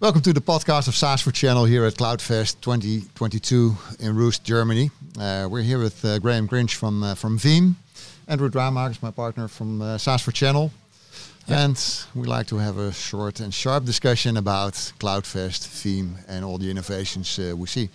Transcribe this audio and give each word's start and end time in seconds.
Welcome 0.00 0.20
to 0.22 0.32
the 0.32 0.40
podcast 0.40 0.86
of 0.86 0.94
SaaS 0.94 1.22
for 1.22 1.32
Channel 1.32 1.64
here 1.64 1.84
at 1.84 1.94
CloudFest 1.94 2.60
2022 2.60 3.76
in 3.98 4.14
Rust, 4.14 4.44
Germany. 4.44 4.92
Uh, 5.18 5.48
we're 5.50 5.62
here 5.62 5.80
with 5.80 6.04
uh, 6.04 6.20
Graham 6.20 6.46
Crich 6.46 6.74
from 6.74 7.02
uh, 7.02 7.16
from 7.16 7.36
Veeam, 7.36 7.74
and 8.28 8.40
Ruud 8.40 8.52
Ramakers, 8.52 9.02
my 9.02 9.10
partner 9.10 9.48
from 9.48 9.82
uh, 9.82 9.98
SaaS 9.98 10.22
for 10.22 10.30
Channel, 10.30 10.70
and 11.48 12.04
we 12.14 12.28
like 12.28 12.46
to 12.46 12.58
have 12.58 12.78
a 12.78 12.92
short 12.92 13.40
and 13.40 13.52
sharp 13.52 13.84
discussion 13.84 14.36
about 14.36 14.74
CloudFest, 15.00 15.66
Veeam, 15.66 16.14
and 16.28 16.44
all 16.44 16.58
the 16.58 16.70
innovations 16.70 17.36
uh, 17.40 17.56
we 17.56 17.66
see. 17.66 17.90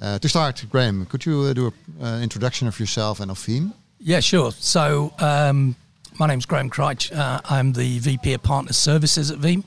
Uh, 0.00 0.16
to 0.20 0.28
start, 0.28 0.64
Graham, 0.70 1.06
could 1.06 1.26
you 1.26 1.40
uh, 1.40 1.52
do 1.52 1.74
an 1.98 2.22
introduction 2.22 2.68
of 2.68 2.78
yourself 2.78 3.18
and 3.18 3.32
of 3.32 3.38
Veeam? 3.40 3.72
Yeah, 3.98 4.20
sure. 4.20 4.52
So 4.52 5.12
um, 5.18 5.74
my 6.20 6.28
name's 6.28 6.46
Graham 6.46 6.70
Crich. 6.70 7.10
I'm 7.50 7.72
the 7.72 7.98
VP 7.98 8.34
of 8.34 8.44
Partner 8.44 8.72
Services 8.72 9.32
at 9.32 9.40
Veeam. 9.40 9.64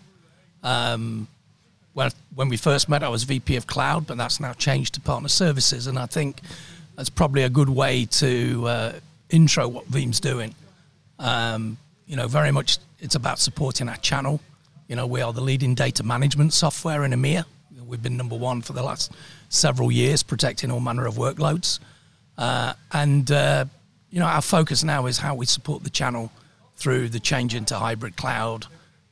Um, 0.64 1.28
when, 1.94 2.12
when 2.36 2.50
we 2.50 2.58
first 2.58 2.89
met, 2.89 3.04
I 3.04 3.10
was 3.10 3.23
VP 3.23 3.55
of 3.55 3.68
Cloud, 3.68 4.08
but 4.08 4.18
that's 4.18 4.40
now 4.40 4.54
changed 4.54 4.94
to 4.95 5.02
Partner 5.02 5.30
Services. 5.30 5.88
And 5.88 6.00
I 6.00 6.05
think 6.05 6.41
that's 6.95 7.09
probably 7.09 7.44
a 7.44 7.50
good 7.50 7.70
way 7.70 8.05
to 8.05 8.67
uh, 8.67 8.94
intro 9.30 9.67
what 9.67 9.88
Veeam's 9.88 10.20
doing. 10.20 10.55
Um, 11.20 11.77
you 12.08 12.16
know, 12.16 12.27
very 12.27 12.52
much 12.52 12.77
it's 13.00 13.16
about 13.16 13.40
supporting 13.40 13.90
our 13.90 13.98
channel. 13.98 14.40
You 14.88 14.95
know, 14.95 15.08
we 15.08 15.22
are 15.22 15.34
the 15.34 15.41
leading 15.41 15.76
data 15.76 16.04
management 16.04 16.54
software 16.54 17.04
in 17.04 17.12
EMEA. 17.12 17.45
We've 17.86 18.02
been 18.02 18.17
number 18.17 18.38
one 18.38 18.62
for 18.62 18.72
the 18.73 18.84
last 18.84 19.12
several 19.50 19.92
years, 19.92 20.23
protecting 20.23 20.72
all 20.72 20.80
manner 20.80 21.05
of 21.05 21.16
workloads. 21.16 21.80
Uh, 22.38 22.73
and, 22.94 23.30
uh, 23.31 23.66
you 24.09 24.20
know, 24.20 24.26
our 24.26 24.42
focus 24.42 24.84
now 24.84 25.08
is 25.08 25.17
how 25.17 25.36
we 25.36 25.45
support 25.45 25.84
the 25.84 25.89
channel 25.89 26.31
through 26.78 27.09
the 27.09 27.20
change 27.20 27.53
into 27.53 27.76
hybrid 27.76 28.16
cloud 28.16 28.66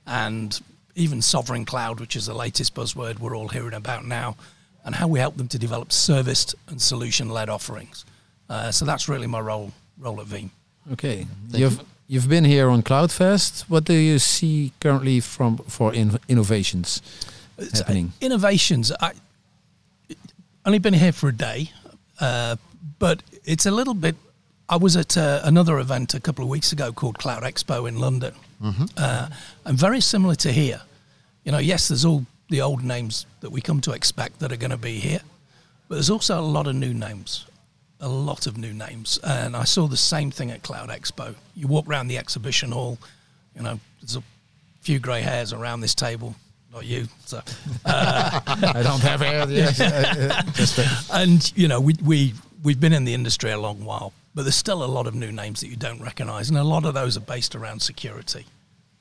and 0.07 0.61
even 0.95 1.21
sovereign 1.21 1.66
cloud, 1.66 1.99
which 1.99 2.16
is 2.16 2.25
the 2.25 2.34
latest 2.34 2.75
buzzword 2.75 3.20
we're 3.20 3.35
all 3.35 3.47
hearing 3.47 3.73
about 3.73 4.05
now, 4.05 4.35
and 4.84 4.95
how 4.95 5.07
we 5.07 5.20
help 5.20 5.38
them 5.38 5.47
to 5.47 5.59
develop 5.59 5.91
serviced 5.91 6.55
and 6.67 6.81
solution-led 6.81 7.50
offerings. 7.50 8.05
Uh, 8.50 8.72
so 8.72 8.86
that's 8.86 9.08
really 9.08 9.28
my 9.28 9.39
role 9.39 9.72
role 9.97 10.19
at 10.22 10.28
Veeam. 10.28 10.50
Okay, 10.91 11.28
Thank 11.50 11.59
you've 11.59 11.78
you. 11.78 11.86
you've 12.08 12.30
been 12.30 12.45
here 12.45 12.69
on 12.69 12.81
CloudFest. 12.81 13.69
What 13.69 13.83
do 13.83 13.94
you 13.94 14.17
see 14.17 14.72
currently 14.80 15.19
from 15.19 15.58
for 15.58 15.94
in 15.94 16.17
innovations 16.28 17.02
happening? 17.73 18.13
Uh, 18.22 18.25
innovations. 18.25 18.91
I 19.00 19.11
only 20.66 20.80
been 20.80 20.94
here 20.94 21.11
for 21.11 21.30
a 21.30 21.35
day, 21.35 21.72
uh, 22.19 22.56
but 22.97 23.22
it's 23.45 23.66
a 23.66 23.72
little 23.72 23.94
bit. 23.94 24.16
I 24.67 24.78
was 24.78 24.95
at 24.95 25.17
uh, 25.17 25.41
another 25.44 25.80
event 25.80 26.13
a 26.13 26.19
couple 26.19 26.44
of 26.44 26.50
weeks 26.50 26.72
ago 26.72 26.91
called 26.91 27.17
Cloud 27.17 27.44
Expo 27.44 27.88
in 27.88 28.00
London, 28.00 28.33
mm-hmm. 28.61 29.33
and 29.66 29.78
very 29.78 30.02
similar 30.02 30.35
to 30.35 30.52
here 30.52 30.81
you 31.43 31.51
know, 31.51 31.57
yes, 31.57 31.87
there's 31.87 32.05
all 32.05 32.25
the 32.49 32.61
old 32.61 32.83
names 32.83 33.25
that 33.41 33.51
we 33.51 33.61
come 33.61 33.81
to 33.81 33.91
expect 33.91 34.39
that 34.39 34.51
are 34.51 34.57
going 34.57 34.71
to 34.71 34.77
be 34.77 34.99
here, 34.99 35.21
but 35.87 35.95
there's 35.95 36.09
also 36.09 36.39
a 36.39 36.41
lot 36.41 36.67
of 36.67 36.75
new 36.75 36.93
names, 36.93 37.45
a 37.99 38.09
lot 38.09 38.47
of 38.47 38.57
new 38.57 38.73
names. 38.73 39.19
And 39.23 39.55
I 39.55 39.63
saw 39.63 39.87
the 39.87 39.97
same 39.97 40.31
thing 40.31 40.51
at 40.51 40.63
Cloud 40.63 40.89
Expo. 40.89 41.35
You 41.55 41.67
walk 41.67 41.87
around 41.87 42.07
the 42.07 42.17
exhibition 42.17 42.71
hall, 42.71 42.97
you 43.55 43.61
know, 43.61 43.79
there's 44.01 44.15
a 44.15 44.23
few 44.81 44.99
grey 44.99 45.21
hairs 45.21 45.53
around 45.53 45.81
this 45.81 45.95
table. 45.95 46.35
Not 46.71 46.85
you, 46.85 47.07
so 47.25 47.41
uh, 47.85 48.39
I 48.45 48.83
don't 48.83 49.01
have 49.01 49.21
hair. 49.21 49.49
Yeah. 49.49 50.41
and 51.11 51.51
you 51.57 51.67
know, 51.67 51.81
we 51.81 51.95
we 52.05 52.33
we've 52.63 52.79
been 52.79 52.93
in 52.93 53.05
the 53.05 53.15
industry 53.15 53.49
a 53.49 53.59
long 53.59 53.83
while, 53.83 54.13
but 54.35 54.43
there's 54.43 54.55
still 54.55 54.83
a 54.83 54.85
lot 54.85 55.07
of 55.07 55.15
new 55.15 55.31
names 55.31 55.61
that 55.61 55.67
you 55.67 55.75
don't 55.75 55.99
recognise, 55.99 56.47
and 56.49 56.59
a 56.59 56.63
lot 56.63 56.85
of 56.85 56.93
those 56.93 57.17
are 57.17 57.21
based 57.21 57.55
around 57.55 57.81
security. 57.81 58.45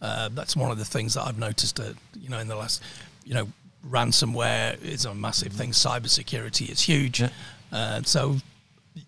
Uh, 0.01 0.29
that's 0.33 0.55
one 0.57 0.71
of 0.71 0.79
the 0.79 0.85
things 0.85 1.15
that 1.15 1.23
I've 1.23 1.39
noticed. 1.39 1.81
Uh, 1.81 1.93
you 2.21 2.29
know, 2.29 2.39
in 2.39 2.49
the 2.49 2.57
last, 2.57 2.83
you 3.25 3.35
know, 3.35 3.49
ransomware 3.89 4.83
is 4.83 5.05
a 5.05 5.15
massive 5.15 5.53
thing. 5.53 5.71
Cybersecurity 5.71 6.71
is 6.71 6.81
huge. 6.83 7.21
Yeah. 7.21 7.31
Uh, 7.73 8.03
so, 8.03 8.37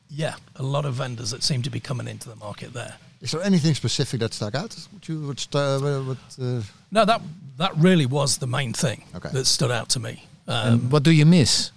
yeah, 0.09 0.35
a 0.57 0.63
lot 0.63 0.85
of 0.85 0.95
vendors 0.95 1.31
that 1.31 1.43
seem 1.43 1.63
to 1.63 1.71
be 1.71 1.81
coming 1.81 2.09
into 2.09 2.29
the 2.29 2.37
market 2.37 2.73
there. 2.73 2.95
Is 3.21 3.33
there 3.33 3.43
anything 3.43 3.75
specific 3.75 4.21
that 4.21 4.33
stuck 4.33 4.55
out? 4.55 4.77
Would 4.93 5.09
you 5.09 5.21
would, 5.27 5.47
uh, 5.55 6.03
would 6.07 6.19
uh... 6.41 6.63
No, 6.91 7.05
that 7.05 7.21
that 7.59 7.77
really 7.77 8.07
was 8.07 8.39
the 8.39 8.47
main 8.47 8.73
thing 8.73 9.05
okay. 9.15 9.29
that 9.33 9.45
stood 9.45 9.71
out 9.71 9.91
to 9.91 10.01
me. 10.01 10.25
Um, 10.49 10.73
and 10.73 10.91
what 10.93 11.03
do 11.03 11.11
you 11.11 11.27
miss? 11.27 11.71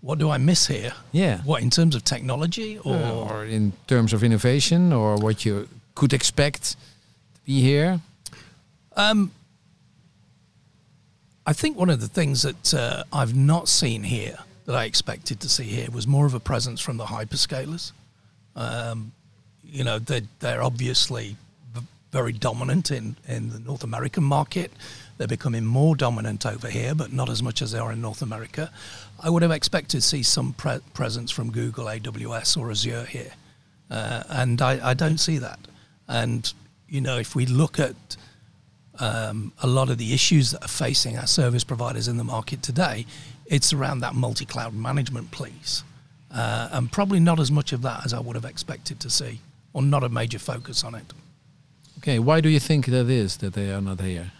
What 0.00 0.18
do 0.18 0.30
I 0.30 0.38
miss 0.38 0.66
here? 0.68 0.92
Yeah. 1.10 1.42
What 1.42 1.62
in 1.62 1.70
terms 1.70 1.94
of 1.94 2.04
technology, 2.04 2.78
or, 2.78 2.96
or 2.96 3.44
in 3.44 3.72
terms 3.86 4.12
of 4.12 4.22
innovation, 4.22 4.92
or 4.92 5.16
what 5.16 5.44
you 5.44 5.68
could 5.94 6.12
expect? 6.12 6.76
Be 7.44 7.60
here? 7.60 8.00
Um, 8.96 9.32
I 11.46 11.52
think 11.52 11.76
one 11.76 11.90
of 11.90 12.00
the 12.00 12.08
things 12.08 12.42
that 12.42 12.74
uh, 12.74 13.04
I've 13.12 13.34
not 13.34 13.68
seen 13.68 14.04
here 14.04 14.38
that 14.66 14.76
I 14.76 14.84
expected 14.84 15.40
to 15.40 15.48
see 15.48 15.64
here 15.64 15.90
was 15.90 16.06
more 16.06 16.26
of 16.26 16.34
a 16.34 16.40
presence 16.40 16.80
from 16.80 16.96
the 16.96 17.06
hyperscalers. 17.06 17.92
Um, 18.54 19.12
you 19.64 19.82
know, 19.82 19.98
they're, 19.98 20.22
they're 20.40 20.62
obviously 20.62 21.36
very 22.12 22.32
dominant 22.32 22.90
in, 22.90 23.16
in 23.26 23.48
the 23.48 23.58
North 23.58 23.82
American 23.82 24.22
market. 24.22 24.70
They're 25.16 25.26
becoming 25.26 25.64
more 25.64 25.96
dominant 25.96 26.44
over 26.44 26.68
here, 26.68 26.94
but 26.94 27.12
not 27.12 27.30
as 27.30 27.42
much 27.42 27.62
as 27.62 27.72
they 27.72 27.78
are 27.78 27.90
in 27.90 28.02
North 28.02 28.22
America. 28.22 28.70
I 29.18 29.30
would 29.30 29.42
have 29.42 29.50
expected 29.50 30.02
to 30.02 30.02
see 30.02 30.22
some 30.22 30.52
pre- 30.52 30.80
presence 30.94 31.30
from 31.30 31.50
Google, 31.50 31.86
AWS, 31.86 32.56
or 32.56 32.70
Azure 32.70 33.04
here. 33.04 33.32
Uh, 33.90 34.22
and 34.28 34.60
I, 34.60 34.90
I, 34.90 34.94
don't 34.94 35.18
see 35.18 35.38
that. 35.38 35.58
And 36.08 36.52
you 36.92 37.00
know, 37.00 37.16
if 37.16 37.34
we 37.34 37.46
look 37.46 37.80
at 37.80 37.96
um, 38.98 39.50
a 39.62 39.66
lot 39.66 39.88
of 39.88 39.96
the 39.96 40.12
issues 40.12 40.50
that 40.50 40.62
are 40.62 40.68
facing 40.68 41.16
our 41.16 41.26
service 41.26 41.64
providers 41.64 42.06
in 42.06 42.18
the 42.18 42.24
market 42.24 42.62
today, 42.62 43.06
it's 43.46 43.72
around 43.72 44.00
that 44.00 44.14
multi-cloud 44.14 44.74
management 44.74 45.30
piece, 45.30 45.84
uh, 46.30 46.68
and 46.70 46.92
probably 46.92 47.18
not 47.18 47.40
as 47.40 47.50
much 47.50 47.72
of 47.72 47.80
that 47.80 48.04
as 48.04 48.12
I 48.12 48.20
would 48.20 48.36
have 48.36 48.44
expected 48.44 49.00
to 49.00 49.08
see, 49.08 49.40
or 49.72 49.80
not 49.80 50.04
a 50.04 50.10
major 50.10 50.38
focus 50.38 50.84
on 50.84 50.94
it. 50.94 51.14
Okay, 51.98 52.18
why 52.18 52.42
do 52.42 52.50
you 52.50 52.60
think 52.60 52.84
that 52.86 53.08
is 53.08 53.38
that 53.38 53.54
they 53.54 53.72
are 53.72 53.80
not 53.80 53.98
here? 53.98 54.30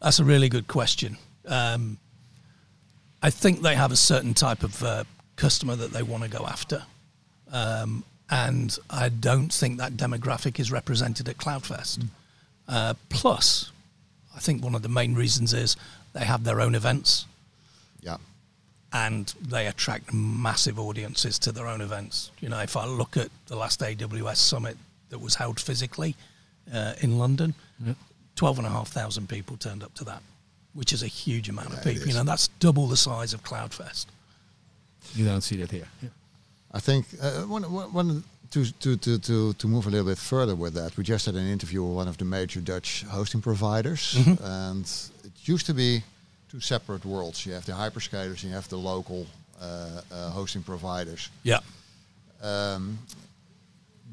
That's 0.00 0.18
a 0.18 0.24
really 0.24 0.48
good 0.48 0.66
question. 0.66 1.18
Um, 1.46 1.98
I 3.22 3.30
think 3.30 3.62
they 3.62 3.76
have 3.76 3.92
a 3.92 3.96
certain 3.96 4.34
type 4.34 4.64
of 4.64 4.82
uh, 4.82 5.04
customer 5.36 5.76
that 5.76 5.92
they 5.92 6.02
want 6.02 6.24
to 6.24 6.28
go 6.28 6.44
after. 6.44 6.82
Um, 7.52 8.02
and 8.32 8.78
I 8.88 9.10
don't 9.10 9.52
think 9.52 9.76
that 9.76 9.92
demographic 9.92 10.58
is 10.58 10.72
represented 10.72 11.28
at 11.28 11.36
Cloudfest. 11.36 11.98
Mm. 11.98 12.08
Uh, 12.66 12.94
plus, 13.10 13.70
I 14.34 14.40
think 14.40 14.64
one 14.64 14.74
of 14.74 14.80
the 14.80 14.88
main 14.88 15.14
reasons 15.14 15.52
is 15.52 15.76
they 16.14 16.24
have 16.24 16.42
their 16.42 16.58
own 16.58 16.74
events. 16.74 17.26
Yeah. 18.00 18.16
And 18.90 19.26
they 19.46 19.66
attract 19.66 20.14
massive 20.14 20.80
audiences 20.80 21.38
to 21.40 21.52
their 21.52 21.66
own 21.66 21.82
events. 21.82 22.30
You 22.40 22.48
know, 22.48 22.60
if 22.60 22.74
I 22.74 22.86
look 22.86 23.18
at 23.18 23.28
the 23.48 23.56
last 23.56 23.80
AWS 23.80 24.36
summit 24.36 24.78
that 25.10 25.18
was 25.18 25.34
held 25.34 25.60
physically 25.60 26.16
uh, 26.72 26.94
in 27.02 27.18
London, 27.18 27.52
yeah. 27.84 27.92
12,500 28.36 29.28
people 29.28 29.58
turned 29.58 29.82
up 29.82 29.92
to 29.96 30.04
that, 30.04 30.22
which 30.72 30.94
is 30.94 31.02
a 31.02 31.06
huge 31.06 31.50
amount 31.50 31.68
yeah, 31.68 31.76
of 31.76 31.84
people. 31.84 32.08
You 32.08 32.14
know, 32.14 32.24
that's 32.24 32.48
double 32.60 32.86
the 32.86 32.96
size 32.96 33.34
of 33.34 33.44
Cloudfest. 33.44 34.06
You 35.14 35.26
don't 35.26 35.42
see 35.42 35.56
that 35.56 35.70
here. 35.70 35.88
Yeah. 36.02 36.08
I 36.74 36.80
think 36.80 37.06
uh, 37.20 37.42
one, 37.42 37.64
one, 37.64 38.24
to, 38.50 38.64
to, 38.80 38.96
to, 38.96 39.18
to, 39.18 39.52
to 39.54 39.68
move 39.68 39.86
a 39.86 39.90
little 39.90 40.06
bit 40.06 40.18
further 40.18 40.54
with 40.54 40.74
that, 40.74 40.96
we 40.96 41.04
just 41.04 41.26
had 41.26 41.34
an 41.34 41.46
interview 41.46 41.82
with 41.82 41.96
one 41.96 42.08
of 42.08 42.16
the 42.18 42.24
major 42.24 42.60
Dutch 42.60 43.04
hosting 43.04 43.42
providers, 43.42 44.14
mm-hmm. 44.14 44.44
and 44.44 44.84
it 45.24 45.48
used 45.48 45.66
to 45.66 45.74
be 45.74 46.02
two 46.50 46.60
separate 46.60 47.04
worlds. 47.04 47.46
You 47.46 47.54
have 47.54 47.64
the 47.64 47.72
hyperscalers 47.72 48.42
and 48.42 48.50
you 48.50 48.54
have 48.54 48.68
the 48.68 48.76
local 48.76 49.26
uh, 49.60 50.00
uh, 50.10 50.30
hosting 50.30 50.62
providers. 50.62 51.30
Yeah. 51.44 51.60
Um, 52.42 52.98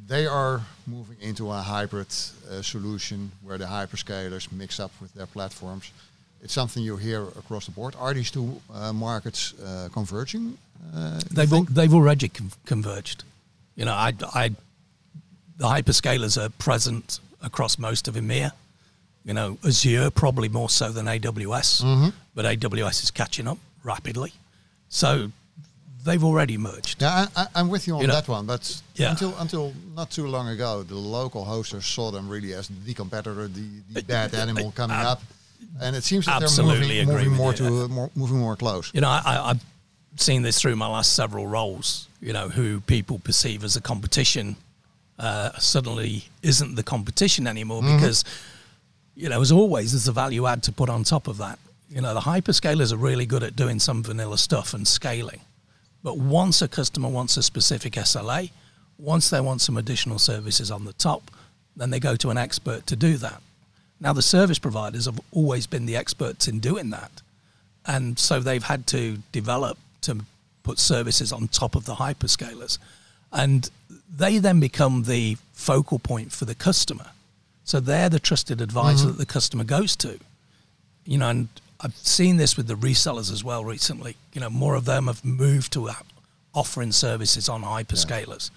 they 0.08 0.26
are 0.26 0.62
moving 0.88 1.18
into 1.22 1.52
a 1.52 1.58
hybrid 1.58 2.08
uh, 2.08 2.62
solution 2.62 3.32
where 3.44 3.58
the 3.58 3.66
hyperscalers 3.66 4.52
mix 4.52 4.80
up 4.80 4.92
with 5.02 5.14
their 5.14 5.28
platforms. 5.28 5.92
It's 6.42 6.54
something 6.54 6.82
you 6.82 6.98
hear 6.98 7.24
across 7.24 7.66
the 7.66 7.72
board. 7.72 7.96
Are 8.00 8.14
these 8.14 8.32
two 8.32 8.62
uh, 8.74 8.94
markets 8.94 9.54
uh, 9.60 9.90
converging? 9.92 10.58
Uh, 10.96 11.20
they've 11.32 11.52
al- 11.52 11.64
they've 11.64 11.94
already 11.94 12.30
con- 12.30 12.52
converged. 12.66 13.24
You 13.76 13.86
know, 13.86 13.94
I, 13.94 14.14
I, 14.34 14.50
the 15.58 15.66
hyperscalers 15.66 16.42
are 16.42 16.50
present 16.50 17.20
across 17.44 17.78
most 17.78 18.08
of 18.08 18.16
EMEA. 18.16 18.52
You 19.26 19.34
know, 19.34 19.58
Azure 19.66 20.10
probably 20.10 20.50
more 20.50 20.70
so 20.70 20.92
than 20.92 21.06
AWS, 21.06 21.84
mm-hmm. 21.84 22.10
but 22.34 22.46
AWS 22.46 23.04
is 23.04 23.12
catching 23.12 23.48
up 23.48 23.58
rapidly. 23.84 24.34
So 24.88 25.32
they've 26.04 26.24
already 26.24 26.58
merged. 26.58 27.02
Yeah, 27.02 27.28
I, 27.36 27.48
am 27.56 27.70
with 27.70 27.88
you 27.88 27.96
on 27.96 28.02
you 28.02 28.08
that 28.08 28.28
one. 28.28 28.46
But 28.46 28.82
yeah. 28.96 29.12
until 29.12 29.36
until 29.38 29.74
not 29.96 30.10
too 30.10 30.28
long 30.28 30.48
ago, 30.48 30.84
the 30.84 30.96
local 30.96 31.44
hosters 31.44 31.86
saw 31.86 32.12
them 32.12 32.30
really 32.30 32.54
as 32.54 32.70
the 32.86 32.94
competitor, 32.94 33.48
the, 33.48 33.68
the 33.92 34.04
bad 34.04 34.34
animal 34.34 34.72
coming 34.72 34.98
uh, 34.98 35.12
up, 35.12 35.22
and 35.82 35.96
it 35.96 36.04
seems 36.04 36.26
that 36.26 36.40
they're 36.40 36.66
moving, 36.66 37.08
moving 37.08 37.32
more 37.32 37.54
to 37.54 37.66
uh, 37.66 37.88
more, 37.88 38.10
moving 38.16 38.38
more 38.38 38.56
close. 38.56 38.92
You 38.94 39.02
know, 39.02 39.10
I, 39.10 39.22
I, 39.26 39.54
seen 40.18 40.42
this 40.42 40.60
through 40.60 40.76
my 40.76 40.88
last 40.88 41.14
several 41.14 41.48
roles. 41.48 42.08
You 42.22 42.34
know, 42.34 42.50
who 42.50 42.82
people 42.82 43.20
perceive 43.20 43.64
as 43.64 43.76
a 43.78 43.82
competition 43.82 44.58
uh, 45.18 45.52
suddenly 45.58 46.26
isn't 46.44 46.76
the 46.76 46.84
competition 46.84 47.48
anymore 47.48 47.82
mm-hmm. 47.82 47.96
because 47.96 48.26
you 49.16 49.28
know, 49.28 49.42
as 49.42 49.52
always, 49.52 49.92
there's 49.92 50.08
a 50.08 50.14
value 50.14 50.48
add 50.48 50.64
to 50.64 50.72
put 50.72 50.90
on 50.90 51.04
top 51.04 51.28
of 51.28 51.38
that. 51.38 51.60
You 51.90 52.02
know, 52.02 52.14
the 52.14 52.22
hyperscalers 52.22 52.94
are 52.94 52.98
really 52.98 53.26
good 53.26 53.44
at 53.44 53.56
doing 53.56 53.80
some 53.80 54.02
vanilla 54.02 54.38
stuff 54.38 54.74
and 54.74 54.88
scaling. 54.88 55.42
But 56.04 56.18
once 56.18 56.62
a 56.62 56.70
customer 56.70 57.10
wants 57.10 57.36
a 57.36 57.44
specific 57.44 57.94
SLA, 57.94 58.52
once 58.98 59.30
they 59.30 59.42
want 59.42 59.60
some 59.60 59.76
additional 59.76 60.20
services 60.20 60.72
on 60.72 60.86
the 60.86 60.94
top, 60.94 61.32
then 61.76 61.90
they 61.90 62.00
go 62.00 62.16
to 62.16 62.30
an 62.30 62.38
expert 62.38 62.88
to 62.88 62.96
do 62.96 63.18
that. 63.18 63.42
Now, 64.02 64.14
the 64.14 64.22
service 64.22 64.60
providers 64.60 65.06
have 65.06 65.20
always 65.32 65.68
been 65.68 65.86
the 65.86 65.96
experts 65.96 66.48
in 66.48 66.60
doing 66.60 66.90
that. 66.92 67.22
And 67.86 68.18
so 68.18 68.40
they've 68.40 68.64
had 68.64 68.88
to 68.88 69.20
develop 69.32 69.78
to 70.02 70.26
put 70.64 70.80
services 70.80 71.34
on 71.34 71.48
top 71.48 71.76
of 71.76 71.86
the 71.86 71.96
hyperscalers. 71.96 72.78
And 73.32 73.70
they 74.16 74.38
then 74.38 74.60
become 74.60 75.04
the 75.04 75.38
focal 75.54 76.00
point 76.00 76.32
for 76.32 76.46
the 76.46 76.56
customer. 76.56 77.08
So 77.64 77.80
they're 77.80 78.10
the 78.10 78.20
trusted 78.20 78.62
advisor 78.62 79.08
that 79.08 79.18
the 79.18 79.26
customer 79.26 79.64
goes 79.64 79.96
to. 79.98 80.20
You 81.06 81.18
know, 81.18 81.30
and 81.30 81.48
I've 81.82 81.96
seen 81.96 82.38
this 82.38 82.58
with 82.58 82.68
the 82.68 82.76
resellers 82.76 83.32
as 83.32 83.44
well 83.44 83.64
recently. 83.64 84.16
You 84.34 84.42
know, 84.42 84.50
more 84.50 84.76
of 84.76 84.86
them 84.86 85.08
have 85.08 85.24
moved 85.24 85.74
to 85.74 85.90
offering 86.54 86.92
services 86.92 87.50
on 87.50 87.64
hyperscalers. 87.64 88.50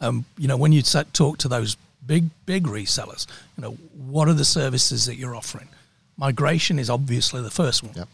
Um, 0.00 0.24
you 0.36 0.48
know, 0.48 0.56
when 0.56 0.72
you 0.72 0.82
talk 0.82 1.38
to 1.38 1.48
those 1.48 1.76
big, 2.06 2.24
big 2.46 2.64
resellers, 2.64 3.26
you 3.56 3.62
know, 3.62 3.70
what 4.06 4.28
are 4.28 4.34
the 4.34 4.44
services 4.44 5.06
that 5.06 5.16
you're 5.16 5.34
offering? 5.34 5.68
Migration 6.16 6.78
is 6.78 6.88
obviously 6.88 7.42
the 7.42 7.50
first 7.50 7.82
one. 7.82 7.92
Yep. 7.94 8.08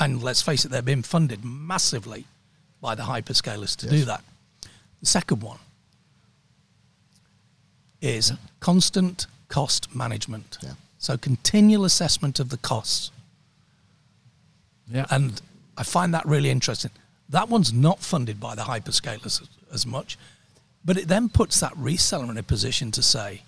And 0.00 0.22
let's 0.22 0.42
face 0.42 0.64
it, 0.64 0.70
they're 0.70 0.82
being 0.82 1.02
funded 1.02 1.44
massively 1.44 2.24
by 2.80 2.94
the 2.94 3.04
hyperscalers 3.04 3.76
to 3.76 3.88
do 3.88 4.04
that. 4.04 4.22
The 5.00 5.06
second 5.06 5.42
one 5.42 5.58
is 8.00 8.32
constant 8.60 9.26
cost 9.48 9.94
management. 9.94 10.58
Yeah. 10.62 10.72
So 10.98 11.16
continual 11.16 11.84
assessment 11.84 12.40
of 12.40 12.48
the 12.48 12.56
costs. 12.56 13.10
Yeah. 14.90 15.06
And 15.10 15.40
I 15.76 15.82
find 15.84 16.12
that 16.14 16.26
really 16.26 16.50
interesting. 16.50 16.90
That 17.28 17.48
one's 17.48 17.72
not 17.72 18.00
funded 18.00 18.40
by 18.40 18.54
the 18.54 18.62
hyperscalers 18.62 19.40
as, 19.42 19.48
as 19.72 19.86
much, 19.86 20.18
but 20.84 20.96
it 20.96 21.08
then 21.08 21.28
puts 21.28 21.60
that 21.60 21.72
reseller 21.74 22.28
in 22.30 22.38
a 22.38 22.42
position 22.42 22.90
to 22.92 23.02
say, 23.02 23.42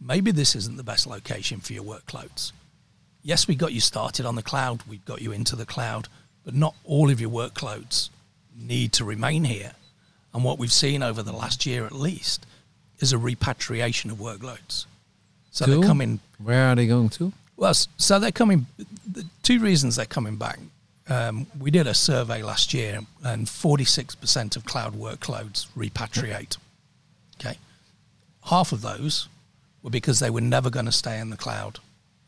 maybe 0.00 0.30
this 0.30 0.54
isn't 0.56 0.76
the 0.76 0.82
best 0.82 1.06
location 1.06 1.60
for 1.60 1.72
your 1.72 1.84
workloads. 1.84 2.52
Yes, 3.22 3.46
we 3.46 3.54
got 3.54 3.72
you 3.72 3.80
started 3.80 4.24
on 4.26 4.34
the 4.34 4.42
cloud, 4.42 4.82
we've 4.88 5.04
got 5.04 5.20
you 5.22 5.32
into 5.32 5.54
the 5.56 5.66
cloud, 5.66 6.08
but 6.44 6.54
not 6.54 6.74
all 6.84 7.10
of 7.10 7.20
your 7.20 7.30
workloads 7.30 8.08
need 8.56 8.92
to 8.94 9.04
remain 9.04 9.44
here. 9.44 9.72
And 10.32 10.42
what 10.44 10.58
we've 10.58 10.72
seen 10.72 11.02
over 11.02 11.22
the 11.22 11.32
last 11.32 11.66
year 11.66 11.84
at 11.84 11.92
least 11.92 12.46
is 12.98 13.12
a 13.12 13.18
repatriation 13.18 14.10
of 14.10 14.18
workloads. 14.18 14.86
So 15.50 15.64
To? 15.66 15.70
they're 15.72 15.82
coming 15.82 16.20
Where 16.42 16.68
are 16.68 16.74
they 16.74 16.86
going 16.86 17.10
to? 17.10 17.32
well, 17.56 17.74
so 17.74 18.18
they're 18.18 18.30
coming. 18.32 18.66
The 19.10 19.26
two 19.42 19.58
reasons 19.60 19.96
they're 19.96 20.06
coming 20.06 20.36
back. 20.36 20.58
Um, 21.08 21.46
we 21.58 21.70
did 21.72 21.86
a 21.88 21.94
survey 21.94 22.42
last 22.42 22.72
year, 22.72 23.00
and 23.24 23.46
46% 23.46 24.56
of 24.56 24.64
cloud 24.64 24.94
workloads 24.94 25.66
repatriate. 25.76 26.56
Okay, 27.40 27.58
half 28.44 28.72
of 28.72 28.82
those 28.82 29.28
were 29.82 29.90
because 29.90 30.20
they 30.20 30.30
were 30.30 30.40
never 30.40 30.70
going 30.70 30.86
to 30.86 30.92
stay 30.92 31.18
in 31.18 31.30
the 31.30 31.36
cloud 31.36 31.78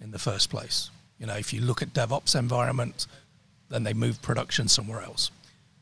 in 0.00 0.10
the 0.10 0.18
first 0.18 0.50
place. 0.50 0.90
You 1.18 1.26
know, 1.26 1.36
if 1.36 1.52
you 1.52 1.60
look 1.60 1.82
at 1.82 1.92
DevOps 1.92 2.34
environments, 2.36 3.06
then 3.68 3.84
they 3.84 3.92
moved 3.92 4.22
production 4.22 4.68
somewhere 4.68 5.02
else. 5.02 5.30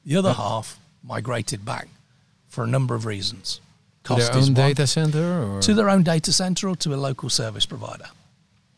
The 0.04 0.16
other 0.16 0.32
half 0.32 0.78
migrated 1.02 1.64
back 1.64 1.88
for 2.48 2.64
a 2.64 2.66
number 2.66 2.94
of 2.94 3.06
reasons. 3.06 3.60
To 4.04 4.14
their 4.16 4.34
own 4.34 4.54
data 4.54 4.86
center 4.86 5.42
or 5.44 5.60
to 5.60 5.74
their 5.74 5.90
own 5.90 6.02
data 6.02 6.32
center 6.32 6.68
or 6.68 6.76
to 6.76 6.94
a 6.94 6.96
local 6.96 7.28
service 7.28 7.66
provider. 7.66 8.06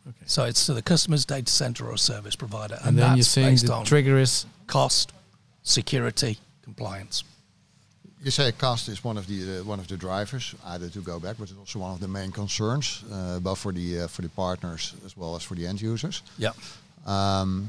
Okay. 0.07 0.17
So 0.27 0.45
it's 0.45 0.67
to 0.67 0.75
the 0.75 0.83
customer's 0.83 1.25
data 1.25 1.51
center 1.51 1.87
or 1.89 1.97
service 1.97 2.35
provider, 2.35 2.75
and, 2.81 2.89
and 2.89 2.99
then 2.99 3.11
you're 3.11 3.17
that's 3.19 3.29
saying 3.29 3.53
based 3.53 3.67
the 3.67 3.73
on 3.73 3.85
trigger 3.85 4.19
is 4.19 4.47
cost, 4.67 5.13
security, 5.63 6.39
compliance. 6.63 7.23
You 8.23 8.31
say 8.31 8.53
cost 8.53 8.89
is 8.89 9.03
one 9.03 9.19
of 9.19 9.27
the 9.27 9.61
uh, 9.61 9.65
one 9.65 9.81
of 9.81 9.87
the 9.89 9.97
drivers, 9.97 10.55
either 10.65 10.89
to 10.91 11.01
go 11.01 11.19
back, 11.19 11.37
but 11.39 11.51
it's 11.51 11.59
also 11.59 11.81
one 11.81 11.93
of 11.93 11.99
the 11.99 12.07
main 12.09 12.31
concerns, 12.31 13.03
uh, 13.11 13.41
both 13.41 13.59
for 13.59 13.73
the 13.73 14.03
uh, 14.03 14.09
for 14.09 14.23
the 14.23 14.29
partners 14.29 14.95
as 15.05 15.17
well 15.17 15.35
as 15.35 15.43
for 15.43 15.57
the 15.57 15.67
end 15.67 15.81
users. 15.81 16.23
Yeah, 16.39 16.53
Um, 17.05 17.69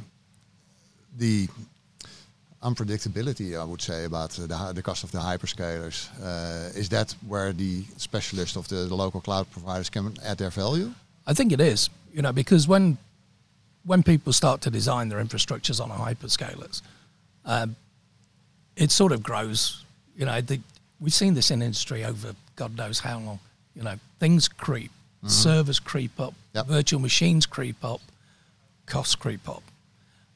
the 1.17 1.47
unpredictability, 2.61 3.59
I 3.59 3.63
would 3.63 3.81
say, 3.81 4.05
about 4.05 4.29
the, 4.31 4.71
the 4.73 4.81
cost 4.81 5.03
of 5.03 5.11
the 5.11 5.17
hyperscalers 5.17 6.07
uh, 6.21 6.79
is 6.79 6.87
that 6.89 7.15
where 7.27 7.51
the 7.53 7.83
specialist 7.97 8.55
of 8.55 8.67
the, 8.67 8.87
the 8.87 8.95
local 8.95 9.21
cloud 9.21 9.49
providers 9.51 9.89
can 9.89 10.13
add 10.23 10.37
their 10.37 10.51
value? 10.51 10.93
I 11.27 11.33
think 11.33 11.51
it 11.51 11.59
is. 11.59 11.89
You 12.13 12.21
know, 12.21 12.31
because 12.31 12.67
when 12.67 12.97
when 13.85 14.03
people 14.03 14.33
start 14.33 14.61
to 14.61 14.69
design 14.69 15.09
their 15.09 15.23
infrastructures 15.23 15.81
on 15.81 15.89
a 15.91 15.95
hyperscalers, 15.95 16.81
um, 17.45 17.75
it 18.75 18.91
sort 18.91 19.11
of 19.11 19.23
grows. 19.23 19.82
You 20.15 20.25
know, 20.25 20.41
the, 20.41 20.59
we've 20.99 21.13
seen 21.13 21.33
this 21.33 21.51
in 21.51 21.61
industry 21.61 22.03
over 22.05 22.35
God 22.55 22.77
knows 22.77 22.99
how 22.99 23.19
long. 23.19 23.39
You 23.75 23.83
know, 23.83 23.95
things 24.19 24.47
creep, 24.47 24.91
mm-hmm. 25.17 25.27
servers 25.27 25.79
creep 25.79 26.19
up, 26.19 26.33
Yep. 26.53 26.67
virtual 26.67 26.99
machines 26.99 27.47
creep 27.47 27.83
up, 27.83 28.01
costs 28.85 29.15
creep 29.15 29.49
up, 29.49 29.63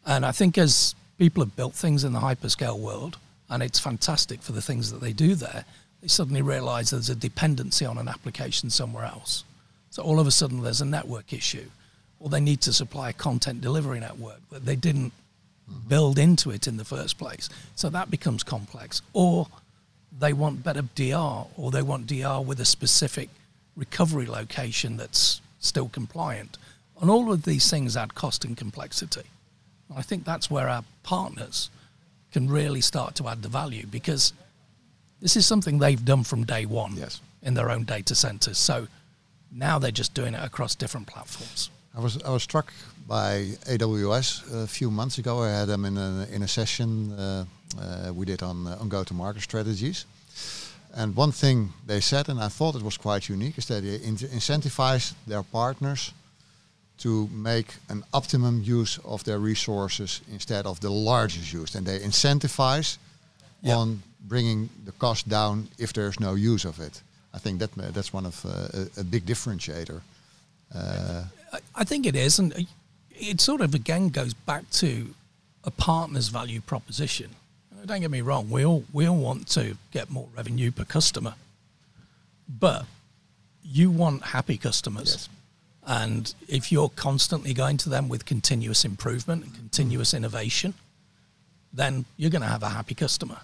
and 0.04 0.26
I 0.26 0.32
think 0.32 0.58
as 0.58 0.96
people 1.20 1.44
have 1.44 1.56
built 1.56 1.74
things 1.76 2.04
in 2.04 2.14
the 2.14 2.20
hyperscale 2.20 2.80
world, 2.80 3.18
and 3.50 3.62
it's 3.62 3.80
fantastic 3.80 4.42
for 4.42 4.52
the 4.52 4.62
things 4.62 4.92
that 4.92 5.02
they 5.02 5.14
do 5.14 5.36
there, 5.36 5.66
they 6.02 6.08
suddenly 6.08 6.42
realise 6.42 6.90
there's 6.90 7.10
a 7.10 7.16
dependency 7.16 7.86
on 7.86 7.98
an 7.98 8.08
application 8.08 8.70
somewhere 8.70 9.06
else. 9.06 9.44
So 9.90 10.04
all 10.04 10.20
of 10.20 10.28
a 10.28 10.32
sudden 10.32 10.62
there's 10.62 10.82
a 10.82 10.86
network 10.86 11.34
issue, 11.34 11.70
or 12.20 12.30
they 12.30 12.40
need 12.40 12.62
to 12.62 12.74
supply 12.74 13.10
a 13.10 13.14
content 13.14 13.62
delivery 13.62 14.00
network 14.00 14.40
that 14.50 14.66
they 14.66 14.76
didn't 14.76 15.12
mm-hmm. 15.70 15.88
build 15.88 16.18
into 16.18 16.52
it 16.52 16.68
in 16.68 16.78
the 16.78 16.86
first 16.86 17.18
place. 17.18 17.50
So 17.76 17.90
that 17.90 18.10
becomes 18.10 18.44
complex. 18.44 19.02
Or 19.14 19.48
they 20.18 20.34
want 20.34 20.64
better 20.64 20.84
DR, 20.96 21.48
or 21.58 21.72
they 21.72 21.82
want 21.82 22.08
DR 22.08 22.42
with 22.42 22.60
a 22.60 22.66
specific 22.66 23.30
recovery 23.76 24.26
location 24.26 24.98
that's 24.98 25.42
still 25.60 25.90
compliant. 25.90 26.58
And 27.02 27.10
all 27.10 27.32
of 27.32 27.44
these 27.44 27.70
things 27.70 27.96
add 27.96 28.16
cost 28.16 28.44
and 28.46 28.58
complexity. 28.58 29.24
And 29.90 29.98
I 29.98 30.02
think 30.02 30.26
that's 30.26 30.50
where 30.50 30.68
our 30.68 30.84
partners 31.04 31.70
can 32.32 32.50
really 32.50 32.82
start 32.82 33.16
to 33.16 33.28
add 33.28 33.42
the 33.42 33.50
value 33.50 33.86
because 33.88 34.34
this 35.22 35.36
is 35.36 35.46
something 35.46 35.80
they've 35.80 36.04
done 36.04 36.24
from 36.24 36.44
day 36.44 36.66
one 36.66 36.96
Yes. 36.96 37.22
in 37.42 37.54
their 37.54 37.70
own 37.70 37.84
data 37.84 38.16
centers. 38.16 38.58
So 38.58 38.88
now 39.52 39.80
they're 39.80 39.92
just 39.92 40.14
doing 40.14 40.34
it 40.34 40.44
across 40.44 40.76
different 40.76 41.08
platforms. 41.08 41.70
I 41.96 42.00
was 42.00 42.22
I 42.24 42.30
was 42.30 42.44
struck 42.44 42.72
by 43.08 43.54
AWS 43.66 44.64
a 44.64 44.68
few 44.68 44.92
months 44.92 45.18
ago. 45.18 45.42
I 45.42 45.50
had 45.50 45.68
them 45.68 45.86
in 45.86 45.98
a 45.98 46.28
in 46.32 46.44
a 46.44 46.48
session 46.48 47.12
uh, 47.14 47.22
uh, 47.22 47.46
we 48.14 48.26
did 48.26 48.42
on 48.44 48.68
uh, 48.68 48.78
on 48.80 48.90
go 48.90 49.04
to 49.04 49.14
market 49.14 49.42
strategies. 49.44 50.06
And 50.96 51.16
one 51.18 51.32
thing 51.32 51.74
they 51.86 52.02
said, 52.02 52.30
and 52.30 52.40
I 52.40 52.50
thought 52.50 52.76
it 52.76 52.84
was 52.84 52.98
quite 52.98 53.30
unique, 53.34 53.58
is 53.58 53.66
that 53.66 53.82
they 53.84 53.96
in- 54.08 54.18
incentivize 54.18 55.14
their 55.28 55.44
partners 55.44 56.14
to 56.98 57.28
make 57.32 57.68
an 57.90 58.04
optimum 58.12 58.62
use 58.64 59.00
of 59.04 59.24
their 59.24 59.40
resources 59.40 60.22
instead 60.32 60.66
of 60.66 60.80
the 60.80 60.90
largest 60.90 61.54
use. 61.54 61.78
And 61.78 61.86
they 61.86 62.00
incentivize 62.00 62.98
Yeah. 63.62 63.78
on 63.78 64.02
bringing 64.28 64.70
the 64.86 64.92
cost 64.98 65.28
down 65.28 65.68
if 65.78 65.92
there's 65.92 66.20
no 66.20 66.36
use 66.36 66.68
of 66.68 66.80
it. 66.80 67.04
I 67.36 67.40
think 67.40 67.60
that 67.60 67.70
uh, 67.78 67.92
that's 67.92 68.14
one 68.14 68.28
of 68.28 68.46
uh, 68.46 68.50
a, 68.50 69.00
a 69.00 69.04
big 69.04 69.26
differentiator. 69.26 70.02
Uh, 70.74 71.24
I- 71.54 71.82
I 71.82 71.86
think 71.86 72.06
it 72.06 72.16
is, 72.16 72.40
and 72.40 72.54
it 73.12 73.42
sort 73.42 73.62
of 73.62 73.74
again 73.74 74.10
goes 74.12 74.34
back 74.34 74.64
to 74.80 74.88
a 75.64 75.72
partner's 75.72 76.30
value 76.30 76.62
proposition. 76.62 77.30
Don't 77.88 78.02
get 78.02 78.12
me 78.12 78.22
wrong; 78.22 78.50
we 78.50 78.66
all 78.66 78.84
we 78.92 79.08
all 79.08 79.18
want 79.18 79.48
to 79.50 79.78
get 79.92 80.10
more 80.10 80.28
revenue 80.36 80.72
per 80.72 80.84
customer, 80.84 81.36
but 82.48 82.86
you 83.64 83.90
want 83.90 84.24
happy 84.24 84.58
customers. 84.58 85.12
Yes. 85.12 85.30
And 85.90 86.34
if 86.50 86.70
you're 86.70 86.90
constantly 86.90 87.54
going 87.54 87.78
to 87.78 87.90
them 87.90 88.10
with 88.10 88.26
continuous 88.26 88.84
improvement 88.84 89.46
and 89.46 89.56
continuous 89.56 90.14
innovation, 90.14 90.74
then 91.72 92.04
you're 92.18 92.30
going 92.30 92.42
to 92.42 92.50
have 92.50 92.62
a 92.62 92.70
happy 92.70 92.94
customer. 92.94 93.40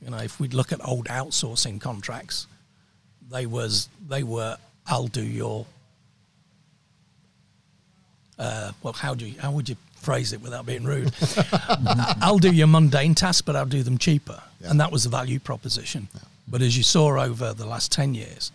You 0.00 0.10
know, 0.10 0.18
if 0.18 0.40
we 0.40 0.48
look 0.48 0.72
at 0.72 0.84
old 0.84 1.06
outsourcing 1.06 1.80
contracts, 1.80 2.48
they 3.30 3.46
was 3.46 3.88
they 4.08 4.24
were 4.24 4.56
I'll 4.88 5.06
do 5.06 5.22
your 5.22 5.66
uh, 8.40 8.72
well, 8.82 8.92
how 8.92 9.14
do 9.14 9.26
you, 9.26 9.40
how 9.40 9.52
would 9.52 9.68
you 9.68 9.76
phrase 10.02 10.32
it 10.32 10.42
without 10.42 10.66
being 10.66 10.84
rude? 10.84 11.12
I'll 12.20 12.38
do 12.38 12.52
your 12.52 12.66
mundane 12.66 13.14
tasks, 13.14 13.42
but 13.42 13.56
I'll 13.56 13.66
do 13.66 13.82
them 13.82 13.98
cheaper, 13.98 14.42
Yeah. 14.60 14.70
and 14.70 14.80
that 14.80 14.92
was 14.92 15.04
the 15.04 15.10
value 15.10 15.38
proposition. 15.38 16.08
But 16.48 16.60
as 16.60 16.76
you 16.76 16.82
saw 16.82 17.18
over 17.20 17.52
the 17.54 17.66
last 17.66 17.92
ten 17.92 18.14
years, 18.14 18.52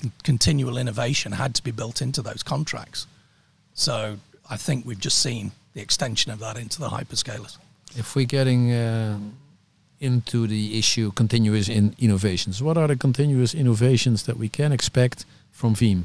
con- 0.00 0.12
continual 0.22 0.78
innovation 0.78 1.32
had 1.32 1.54
to 1.56 1.62
be 1.62 1.70
built 1.72 2.00
into 2.00 2.22
those 2.22 2.42
contracts. 2.42 3.06
So 3.74 4.18
I 4.48 4.56
think 4.56 4.86
we've 4.86 5.00
just 5.00 5.18
seen 5.18 5.52
the 5.74 5.80
extension 5.82 6.32
of 6.32 6.38
that 6.38 6.56
into 6.56 6.78
the 6.80 6.88
hyperscalers. 6.88 7.58
If 7.96 8.14
we're 8.14 8.24
getting 8.26 8.72
uh, 8.72 9.18
into 10.00 10.46
the 10.46 10.78
issue 10.78 11.10
continuous 11.12 11.68
in 11.68 11.94
innovations, 11.98 12.62
what 12.62 12.78
are 12.78 12.86
the 12.86 12.96
continuous 12.96 13.54
innovations 13.54 14.22
that 14.24 14.36
we 14.38 14.48
can 14.48 14.72
expect 14.72 15.24
from 15.50 15.74
Veeam? 15.74 16.04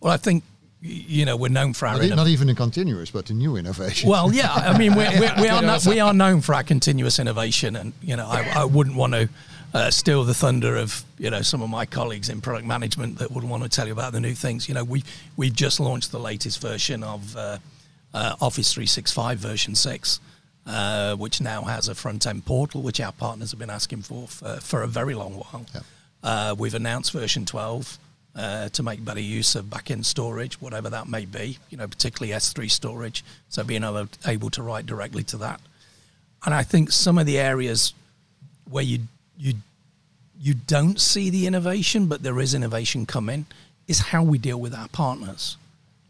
Well, 0.00 0.12
I 0.12 0.16
think 0.18 0.44
you 0.86 1.24
know, 1.24 1.34
we're 1.34 1.48
known 1.48 1.72
for 1.72 1.86
our 1.86 1.94
Not, 1.94 2.04
e- 2.04 2.14
not 2.14 2.28
even 2.28 2.46
the 2.48 2.54
continuous, 2.54 3.10
but 3.10 3.24
the 3.26 3.32
new 3.34 3.56
innovation. 3.56 4.10
well, 4.10 4.32
yeah, 4.32 4.52
I 4.52 4.76
mean, 4.76 4.94
we're, 4.94 5.10
we're, 5.18 5.34
we 5.40 5.48
are 5.48 5.62
no, 5.62 5.78
we 5.86 5.98
are 5.98 6.12
known 6.12 6.42
for 6.42 6.54
our 6.54 6.62
continuous 6.62 7.18
innovation, 7.18 7.74
and 7.74 7.94
you 8.02 8.16
know, 8.16 8.26
I, 8.26 8.52
I 8.54 8.64
wouldn't 8.66 8.94
want 8.94 9.14
to 9.14 9.28
uh, 9.72 9.90
steal 9.90 10.24
the 10.24 10.34
thunder 10.34 10.76
of 10.76 11.02
you 11.18 11.30
know 11.30 11.40
some 11.40 11.62
of 11.62 11.70
my 11.70 11.86
colleagues 11.86 12.28
in 12.28 12.42
product 12.42 12.66
management 12.66 13.18
that 13.18 13.30
would 13.30 13.44
want 13.44 13.62
to 13.62 13.68
tell 13.68 13.86
you 13.86 13.94
about 13.94 14.12
the 14.12 14.20
new 14.20 14.34
things. 14.34 14.68
You 14.68 14.74
know, 14.74 14.84
we 14.84 15.04
we've 15.38 15.54
just 15.54 15.80
launched 15.80 16.12
the 16.12 16.20
latest 16.20 16.60
version 16.60 17.02
of 17.02 17.34
uh, 17.34 17.58
uh, 18.12 18.36
Office 18.42 18.72
365 18.74 19.38
version 19.38 19.74
six. 19.74 20.20
Uh, 20.66 21.14
which 21.16 21.42
now 21.42 21.60
has 21.60 21.88
a 21.88 21.94
front 21.94 22.26
end 22.26 22.42
portal, 22.46 22.80
which 22.80 22.98
our 22.98 23.12
partners 23.12 23.50
have 23.50 23.60
been 23.60 23.68
asking 23.68 24.00
for 24.00 24.26
for, 24.26 24.56
for 24.62 24.82
a 24.82 24.86
very 24.86 25.14
long 25.14 25.34
while. 25.34 25.66
Yeah. 25.74 25.80
Uh, 26.22 26.54
we've 26.58 26.72
announced 26.72 27.12
version 27.12 27.44
12 27.44 27.98
uh, 28.36 28.68
to 28.70 28.82
make 28.82 29.04
better 29.04 29.20
use 29.20 29.54
of 29.54 29.70
back-end 29.70 30.04
storage, 30.04 30.60
whatever 30.60 30.90
that 30.90 31.08
may 31.08 31.24
be, 31.24 31.58
you 31.70 31.76
know, 31.76 31.86
particularly 31.86 32.32
S3 32.32 32.70
storage, 32.70 33.24
so 33.48 33.62
being 33.62 33.84
able, 33.84 34.08
able 34.26 34.50
to 34.50 34.62
write 34.62 34.86
directly 34.86 35.22
to 35.24 35.36
that. 35.36 35.60
And 36.44 36.52
I 36.52 36.62
think 36.62 36.90
some 36.90 37.16
of 37.16 37.26
the 37.26 37.38
areas 37.38 37.94
where 38.68 38.84
you 38.84 39.00
you 39.38 39.54
you 40.40 40.54
don't 40.54 41.00
see 41.00 41.30
the 41.30 41.46
innovation, 41.46 42.06
but 42.06 42.22
there 42.22 42.40
is 42.40 42.54
innovation 42.54 43.06
coming, 43.06 43.46
is 43.86 43.98
how 44.00 44.22
we 44.22 44.36
deal 44.36 44.60
with 44.60 44.74
our 44.74 44.88
partners. 44.88 45.56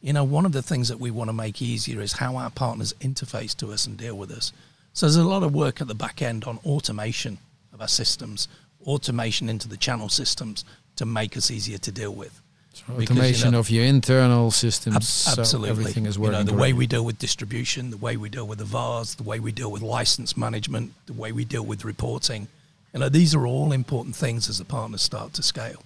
You 0.00 0.12
know, 0.12 0.24
one 0.24 0.44
of 0.44 0.52
the 0.52 0.62
things 0.62 0.88
that 0.88 0.98
we 0.98 1.10
want 1.10 1.28
to 1.28 1.34
make 1.34 1.62
easier 1.62 2.00
is 2.00 2.14
how 2.14 2.36
our 2.36 2.50
partners 2.50 2.94
interface 3.00 3.56
to 3.58 3.70
us 3.70 3.86
and 3.86 3.96
deal 3.96 4.16
with 4.16 4.30
us. 4.30 4.52
So 4.92 5.06
there's 5.06 5.16
a 5.16 5.24
lot 5.24 5.42
of 5.42 5.54
work 5.54 5.80
at 5.80 5.88
the 5.88 5.94
back 5.94 6.20
end 6.20 6.44
on 6.44 6.58
automation 6.64 7.38
of 7.72 7.80
our 7.80 7.88
systems, 7.88 8.48
automation 8.86 9.48
into 9.48 9.68
the 9.68 9.76
channel 9.76 10.08
systems 10.08 10.64
to 10.96 11.06
make 11.06 11.36
us 11.36 11.50
easier 11.50 11.78
to 11.78 11.92
deal 11.92 12.12
with. 12.14 12.40
So 12.72 12.82
Because, 12.86 12.98
you 12.98 13.02
automation 13.22 13.50
know- 13.52 13.60
of 13.60 13.70
your 13.70 13.84
internal 13.84 14.50
systems, 14.50 14.96
Ab- 14.96 15.02
so 15.04 15.40
absolutely. 15.42 15.70
everything 15.70 16.06
is 16.06 16.16
You 16.16 16.30
know, 16.30 16.42
the 16.42 16.52
way 16.54 16.72
we 16.72 16.86
deal 16.88 17.04
with 17.04 17.18
distribution, 17.18 17.90
the 17.90 17.96
way 17.96 18.16
we 18.16 18.28
deal 18.28 18.46
with 18.46 18.58
the 18.58 18.64
VARs, 18.64 19.14
the 19.14 19.22
way 19.22 19.38
we 19.38 19.52
deal 19.52 19.70
with 19.70 19.82
license 19.82 20.36
management, 20.36 20.92
the 21.06 21.12
way 21.12 21.30
we 21.32 21.44
deal 21.44 21.64
with 21.64 21.84
reporting. 21.84 22.48
You 22.92 23.00
know, 23.00 23.08
these 23.08 23.34
are 23.34 23.46
all 23.46 23.70
important 23.72 24.16
things 24.16 24.48
as 24.48 24.58
the 24.58 24.64
partners 24.64 25.02
start 25.02 25.32
to 25.34 25.42
scale. 25.42 25.82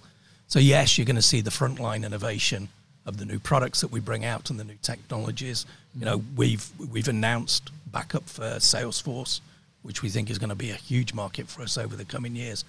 So 0.47 0.57
yes, 0.59 0.97
you're 0.97 1.05
going 1.05 1.15
to 1.15 1.21
see 1.21 1.41
the 1.41 1.51
frontline 1.51 2.03
innovation 2.03 2.69
of 3.05 3.17
the 3.17 3.25
new 3.25 3.39
products 3.39 3.81
that 3.81 3.91
we 3.91 3.99
bring 3.99 4.25
out 4.25 4.49
and 4.49 4.59
the 4.59 4.63
new 4.63 4.77
technologies. 4.81 5.65
You 5.97 6.05
know, 6.05 6.23
we've 6.35 6.67
we've 6.91 7.07
announced 7.07 7.69
backup 7.91 8.27
for 8.27 8.57
Salesforce, 8.59 9.41
which 9.83 10.01
we 10.01 10.09
think 10.09 10.29
is 10.29 10.37
going 10.39 10.49
to 10.49 10.55
be 10.55 10.71
a 10.71 10.75
huge 10.75 11.13
market 11.13 11.47
for 11.49 11.61
us 11.61 11.77
over 11.77 11.95
the 11.95 12.05
coming 12.05 12.35
years. 12.35 12.65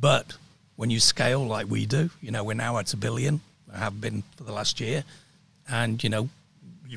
But 0.00 0.34
when 0.76 0.90
you 0.90 1.00
scale 1.00 1.44
like 1.46 1.70
we 1.70 1.86
do, 1.86 2.10
you 2.20 2.30
know, 2.30 2.44
we're 2.44 2.54
now 2.54 2.78
at 2.78 2.92
a 2.92 2.96
billion, 2.96 3.40
have 3.74 4.00
been 4.00 4.22
for 4.36 4.44
the 4.44 4.52
last 4.52 4.80
year. 4.80 5.04
And, 5.68 6.02
you 6.02 6.10
know, 6.10 6.28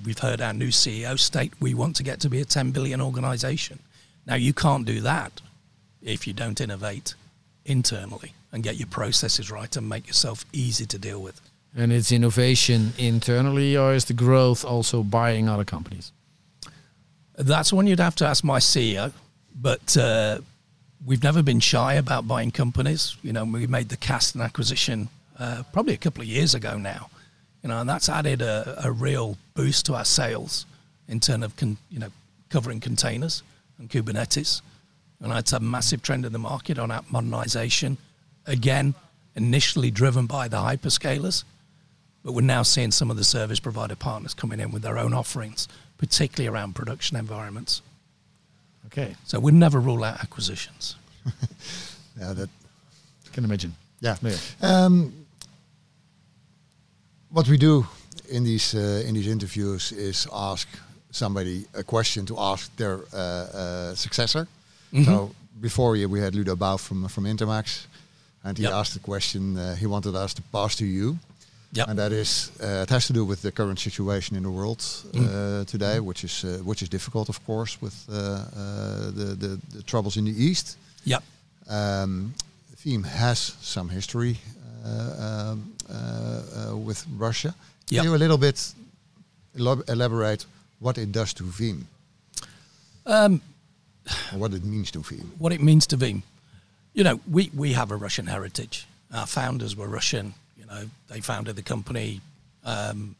we've 0.03 0.19
heard 0.19 0.41
our 0.41 0.53
new 0.53 0.69
CEO 0.69 1.17
state 1.17 1.53
we 1.60 1.74
want 1.74 1.96
to 1.98 2.03
get 2.03 2.19
to 2.22 2.29
be 2.29 2.41
a 2.41 2.46
10 2.46 2.72
billion 2.72 3.01
organization. 3.01 3.79
Now, 4.25 4.36
you 4.36 4.53
can't 4.53 4.86
do 4.86 5.00
that 5.01 5.41
if 6.01 6.27
you 6.27 6.34
don't 6.34 6.60
innovate 6.60 7.15
internally 7.65 8.34
and 8.51 8.63
get 8.63 8.75
your 8.77 8.88
processes 8.88 9.51
right 9.51 9.75
and 9.75 9.88
make 9.88 10.07
yourself 10.07 10.46
easy 10.53 10.86
to 10.86 10.98
deal 10.98 11.22
with. 11.22 11.41
And 11.75 11.91
it's 11.91 12.12
innovation 12.12 12.93
internally, 12.98 13.77
or 13.77 13.93
is 13.93 14.05
the 14.05 14.13
growth 14.13 14.65
also 14.65 15.03
buying 15.03 15.48
other 15.48 15.65
companies? 15.65 16.12
That's 17.38 17.72
one 17.72 17.86
you'd 17.88 18.00
have 18.00 18.15
to 18.15 18.25
ask 18.25 18.43
my 18.43 18.60
CEO. 18.60 19.13
But 19.60 19.96
uh, 19.98 20.39
we've 21.06 21.24
never 21.24 21.44
been 21.44 21.60
shy 21.60 21.94
about 21.94 22.27
buying 22.27 22.51
companies. 22.51 23.18
You 23.22 23.34
know, 23.34 23.46
we 23.46 23.68
made 23.68 23.89
the 23.89 23.98
Kasten 23.98 24.42
acquisition 24.42 25.10
uh, 25.39 25.63
probably 25.72 25.94
a 25.94 25.98
couple 25.98 26.22
of 26.22 26.27
years 26.27 26.56
ago 26.56 26.77
now. 26.77 27.10
You 27.63 27.70
know, 27.70 27.82
and 27.82 27.89
that's 27.89 28.10
added 28.10 28.42
a, 28.42 28.82
a 28.86 28.92
real 28.92 29.38
boost 29.54 29.86
to 29.88 29.96
our 29.96 30.06
sales 30.06 30.66
in 31.08 31.20
terms 31.20 31.44
of 31.44 31.56
con, 31.56 31.77
you 31.89 32.00
know 32.00 32.10
covering 32.50 32.80
containers 32.80 33.44
and 33.77 33.89
Kubernetes. 33.89 34.62
And 35.20 35.34
it's 35.34 35.54
a 35.54 35.60
massive 35.60 36.01
trend 36.01 36.25
in 36.25 36.32
the 36.32 36.39
market 36.39 36.77
on 36.77 36.92
app 36.92 37.12
modernization. 37.12 37.98
Again, 38.46 38.94
initially 39.36 39.92
driven 39.92 40.27
by 40.27 40.48
the 40.48 40.58
hyperscalers, 40.58 41.44
but 42.24 42.34
we're 42.34 42.42
now 42.42 42.63
seeing 42.63 42.92
some 42.92 43.10
of 43.12 43.18
the 43.18 43.24
service 43.24 43.60
provider 43.60 43.96
partners 43.96 44.34
coming 44.34 44.60
in 44.60 44.72
with 44.72 44.84
their 44.84 44.98
own 44.98 45.13
offerings, 45.13 45.68
particularly 45.98 46.48
around 46.48 46.75
production 46.75 47.18
environments. 47.18 47.82
Okay, 48.88 49.15
So 49.25 49.39
we'd 49.39 49.53
never 49.53 49.79
rule 49.79 50.03
out 50.03 50.20
acquisitions. 50.22 50.96
yeah, 52.20 52.34
that, 52.34 52.50
can 53.34 53.44
imagine. 53.44 53.74
yeah. 54.01 54.15
Yeah. 54.22 54.38
Um, 54.62 55.13
what 57.29 57.48
we 57.48 57.58
do 57.58 57.86
in 58.29 58.44
these 58.44 58.74
uh, 58.77 59.03
in 59.08 59.13
these 59.13 59.27
interviews 59.32 59.91
is 59.91 60.27
ask 60.34 60.67
somebody 61.12 61.65
a 61.74 61.84
question 61.84 62.25
to 62.25 62.36
ask 62.39 62.75
their 62.75 63.00
uh, 63.13 63.17
uh, 63.17 63.96
successor. 63.96 64.48
Mm-hmm. 64.94 65.03
So 65.03 65.32
before 65.62 65.96
you, 65.98 66.10
we 66.10 66.20
had 66.22 66.34
Ludo 66.36 66.56
Baauw 66.56 66.77
from 66.79 67.08
from 67.08 67.25
Intermax, 67.25 67.88
and 68.44 68.58
he 68.58 68.63
Yep. 68.63 68.74
asked 68.74 68.96
a 68.96 69.00
question 69.00 69.58
uh, 69.58 69.75
he 69.75 69.86
wanted 69.88 70.15
us 70.15 70.34
to 70.34 70.41
pass 70.51 70.75
to 70.75 70.86
you. 70.86 71.17
Yep. 71.74 71.88
And 71.89 71.97
that 72.00 72.12
is, 72.12 72.51
uh, 72.63 72.83
it 72.83 72.89
has 72.89 73.05
to 73.07 73.13
do 73.13 73.25
with 73.25 73.41
the 73.41 73.51
current 73.51 73.79
situation 73.79 74.38
in 74.38 74.43
the 74.43 74.50
world 74.50 74.79
uh, 75.13 75.17
Mm. 75.17 75.65
today, 75.65 76.00
which 76.00 76.24
is 76.24 76.43
uh, 76.43 76.59
which 76.63 76.81
is 76.81 76.89
difficult, 76.89 77.29
of 77.29 77.39
course, 77.45 77.77
with 77.81 77.93
uh, 78.09 78.13
uh, 78.15 79.12
the, 79.12 79.36
the 79.38 79.59
the 79.75 79.83
troubles 79.83 80.15
in 80.15 80.25
the 80.25 80.31
east. 80.31 80.77
Yep. 81.05 81.24
Um, 81.69 82.33
Veeam 82.86 83.03
has 83.05 83.55
some 83.62 83.89
history 83.93 84.38
uh, 84.86 84.89
um, 84.89 85.74
uh, 85.89 85.93
uh, 85.93 86.86
with 86.88 87.05
Russia. 87.19 87.53
Can 87.88 87.95
Yeah. 87.95 88.03
you 88.05 88.15
a 88.15 88.17
little 88.17 88.38
bit 88.38 88.74
elaborate 89.88 90.45
what 90.79 90.97
it 90.97 91.12
does 91.12 91.33
to 91.33 91.43
Veeam? 91.43 91.83
Um, 93.05 93.41
what 94.33 94.53
it 94.53 94.63
means 94.63 94.91
to 94.91 95.00
Veeam? 95.00 95.25
what 95.39 95.51
it 95.53 95.62
means 95.62 95.88
to 95.88 95.97
Veeam. 95.97 96.21
You 96.93 97.03
know, 97.03 97.19
we, 97.31 97.50
we 97.55 97.74
have 97.74 97.91
a 97.91 97.95
Russian 97.95 98.27
heritage. 98.27 98.88
Our 99.13 99.27
founders 99.27 99.75
were 99.75 99.88
Russian. 99.88 100.33
You 100.57 100.65
know, 100.65 100.83
they 101.07 101.21
founded 101.21 101.55
the 101.55 101.61
company, 101.61 102.21
um, 102.63 103.15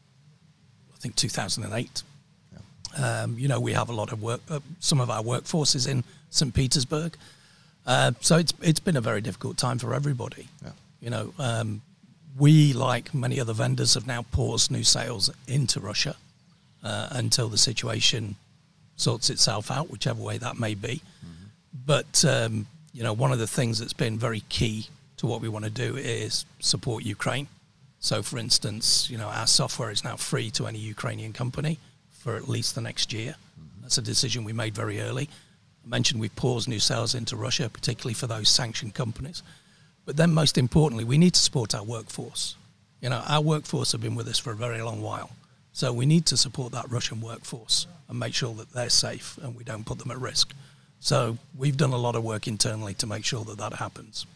I 0.94 0.98
think, 0.98 1.16
2008. 1.16 2.02
Um, 2.96 3.38
you 3.38 3.48
know, 3.48 3.60
we 3.60 3.72
have 3.72 3.90
a 3.90 3.92
lot 3.92 4.12
of 4.12 4.22
work. 4.22 4.40
Uh, 4.50 4.60
some 4.80 5.00
of 5.00 5.10
our 5.10 5.22
workforce 5.22 5.74
is 5.74 5.86
in 5.86 6.04
St. 6.30 6.52
Petersburg. 6.52 7.16
Uh, 7.86 8.12
so 8.20 8.36
it's 8.36 8.52
it's 8.60 8.80
been 8.80 8.96
a 8.96 9.00
very 9.00 9.20
difficult 9.20 9.56
time 9.56 9.78
for 9.78 9.94
everybody. 9.94 10.48
Yeah. 10.62 10.70
You 11.00 11.10
know, 11.10 11.34
um, 11.38 11.82
we, 12.36 12.72
like 12.72 13.14
many 13.14 13.40
other 13.40 13.52
vendors, 13.52 13.94
have 13.94 14.06
now 14.06 14.24
paused 14.32 14.70
new 14.70 14.84
sales 14.84 15.30
into 15.46 15.80
Russia 15.80 16.16
uh, 16.82 17.08
until 17.12 17.48
the 17.48 17.58
situation 17.58 18.36
sorts 18.96 19.30
itself 19.30 19.70
out, 19.70 19.90
whichever 19.90 20.20
way 20.20 20.38
that 20.38 20.58
may 20.58 20.74
be. 20.74 21.00
But 21.86 22.24
um, 22.24 22.66
you 22.92 23.02
know, 23.02 23.12
one 23.12 23.32
of 23.32 23.38
the 23.38 23.46
things 23.46 23.78
that's 23.78 23.92
been 23.92 24.18
very 24.18 24.40
key 24.48 24.88
to 25.18 25.26
what 25.26 25.40
we 25.40 25.48
want 25.48 25.64
to 25.64 25.70
do 25.70 25.96
is 25.96 26.44
support 26.60 27.04
Ukraine. 27.04 27.48
So, 28.00 28.22
for 28.22 28.38
instance, 28.38 29.10
you 29.10 29.18
know, 29.18 29.28
our 29.28 29.46
software 29.46 29.90
is 29.90 30.04
now 30.04 30.16
free 30.16 30.50
to 30.52 30.66
any 30.66 30.78
Ukrainian 30.78 31.32
company 31.32 31.78
for 32.10 32.36
at 32.36 32.48
least 32.48 32.74
the 32.74 32.80
next 32.80 33.12
year. 33.12 33.34
Mm-hmm. 33.60 33.82
That's 33.82 33.98
a 33.98 34.02
decision 34.02 34.44
we 34.44 34.52
made 34.52 34.74
very 34.74 35.00
early. 35.00 35.28
I 35.84 35.88
mentioned 35.88 36.20
we 36.20 36.28
paused 36.28 36.68
new 36.68 36.78
sales 36.78 37.14
into 37.14 37.36
Russia, 37.36 37.68
particularly 37.68 38.14
for 38.14 38.28
those 38.28 38.48
sanctioned 38.48 38.94
companies. 38.94 39.42
But 40.06 40.16
then, 40.16 40.32
most 40.32 40.56
importantly, 40.56 41.04
we 41.04 41.18
need 41.18 41.34
to 41.34 41.40
support 41.40 41.74
our 41.74 41.84
workforce. 41.84 42.56
You 43.00 43.10
know, 43.10 43.22
our 43.26 43.40
workforce 43.40 43.92
have 43.92 44.00
been 44.00 44.14
with 44.14 44.28
us 44.28 44.38
for 44.38 44.52
a 44.52 44.56
very 44.56 44.80
long 44.80 45.02
while. 45.02 45.30
So 45.72 45.92
we 45.92 46.06
need 46.06 46.26
to 46.26 46.36
support 46.36 46.72
that 46.72 46.90
Russian 46.90 47.20
workforce 47.20 47.86
and 48.08 48.18
make 48.18 48.34
sure 48.34 48.54
that 48.54 48.72
they're 48.72 48.90
safe 48.90 49.38
and 49.42 49.54
we 49.54 49.64
don't 49.64 49.86
put 49.86 49.98
them 49.98 50.10
at 50.10 50.18
risk. 50.18 50.52
So 51.00 51.38
we've 51.56 51.76
done 51.76 51.92
a 51.92 51.96
lot 51.96 52.16
of 52.16 52.24
work 52.24 52.48
internally 52.48 52.94
to 52.94 53.06
make 53.06 53.24
sure 53.24 53.44
that 53.44 53.58
that 53.58 53.74
happens. 53.74 54.26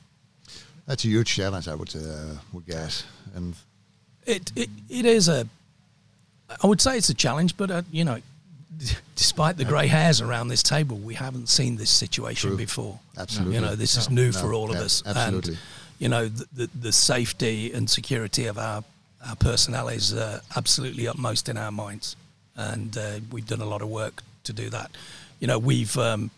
That's 0.87 1.05
a 1.05 1.09
huge 1.09 1.35
challenge, 1.35 1.69
I 1.69 1.75
would 1.75 1.95
uh, 1.95 2.35
would 2.53 2.67
guess. 2.67 3.05
And 3.35 3.55
It, 4.27 4.51
it, 4.57 4.71
it 4.89 5.05
is 5.07 5.29
a, 5.29 5.47
I 6.63 6.67
would 6.67 6.81
say 6.81 6.97
it's 6.99 7.09
a 7.09 7.15
challenge, 7.15 7.57
but 7.57 7.71
uh, 7.71 7.83
you 7.91 8.05
know, 8.05 8.19
despite 9.17 9.57
the 9.57 9.65
grey 9.65 9.87
hairs 9.87 10.21
around 10.21 10.49
this 10.49 10.63
table, 10.63 10.97
we 10.97 11.15
haven't 11.15 11.49
seen 11.49 11.77
this 11.77 11.91
situation 11.91 12.51
True. 12.51 12.57
before. 12.57 12.99
Absolutely. 13.17 13.55
You 13.55 13.61
know, 13.61 13.75
this 13.77 13.97
is 13.97 14.11
No, 14.11 14.23
new 14.23 14.33
no, 14.33 14.39
for 14.39 14.53
all 14.53 14.71
of 14.71 14.77
yeah, 14.77 14.83
us. 14.83 15.03
absolutely. 15.07 15.53
And, 15.55 15.59
you 15.99 16.09
know, 16.09 16.27
the, 16.29 16.47
the, 16.53 16.71
the 16.81 16.93
safety 16.93 17.73
and 17.73 17.89
security 17.89 18.47
of 18.47 18.59
our, 18.59 18.83
our 19.27 19.37
personnel 19.37 19.89
is 19.89 20.13
uh, 20.13 20.41
absolutely 20.57 21.07
utmost 21.07 21.49
in 21.49 21.57
our 21.57 21.71
minds. 21.71 22.17
And 22.57 22.97
uh, 22.99 23.21
we've 23.31 23.47
done 23.47 23.61
a 23.61 23.67
lot 23.67 23.83
of 23.83 23.89
work 23.89 24.23
to 24.45 24.53
do 24.53 24.69
that. 24.71 24.91
You 25.39 25.47
know, 25.47 25.59
we've, 25.61 25.97
um, 25.97 26.31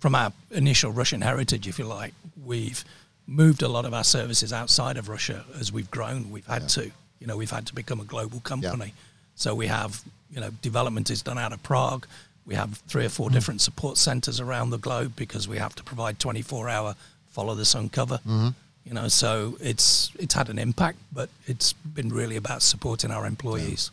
from 0.00 0.14
our 0.14 0.32
initial 0.50 0.92
Russian 0.92 1.22
heritage, 1.22 1.66
if 1.66 1.78
you 1.78 1.86
like, 1.86 2.12
we've 2.44 2.84
moved 3.26 3.62
a 3.62 3.68
lot 3.68 3.84
of 3.84 3.92
our 3.92 4.04
services 4.04 4.52
outside 4.52 4.96
of 4.96 5.08
Russia 5.08 5.44
as 5.58 5.72
we've 5.72 5.90
grown. 5.90 6.30
We've 6.30 6.46
had 6.46 6.68
to, 6.70 6.90
you 7.20 7.26
know, 7.26 7.36
we've 7.36 7.50
had 7.50 7.66
to 7.66 7.74
become 7.74 8.00
a 8.00 8.04
global 8.04 8.40
company. 8.40 8.94
So 9.34 9.54
we 9.54 9.66
have, 9.66 10.02
you 10.30 10.40
know, 10.40 10.50
development 10.62 11.10
is 11.10 11.22
done 11.22 11.38
out 11.38 11.52
of 11.52 11.62
Prague. 11.62 12.06
We 12.46 12.54
have 12.54 12.78
three 12.86 13.04
or 13.04 13.08
four 13.08 13.28
mm. 13.28 13.32
different 13.32 13.60
support 13.60 13.98
centers 13.98 14.40
around 14.40 14.70
the 14.70 14.78
globe 14.78 15.14
because 15.16 15.48
we 15.48 15.58
have 15.58 15.74
to 15.74 15.82
provide 15.82 16.18
24 16.18 16.68
hour 16.68 16.94
follow 17.36 17.54
the 17.54 17.66
sun 17.66 17.90
cover. 17.90 18.16
Mm-hmm. 18.18 18.48
You 18.84 18.94
know, 18.94 19.08
so 19.08 19.58
it's 19.60 20.12
it's 20.18 20.32
had 20.32 20.48
an 20.48 20.58
impact, 20.58 20.98
but 21.12 21.28
it's 21.46 21.72
been 21.72 22.08
really 22.08 22.36
about 22.36 22.62
supporting 22.62 23.10
our 23.10 23.26
employees. 23.26 23.90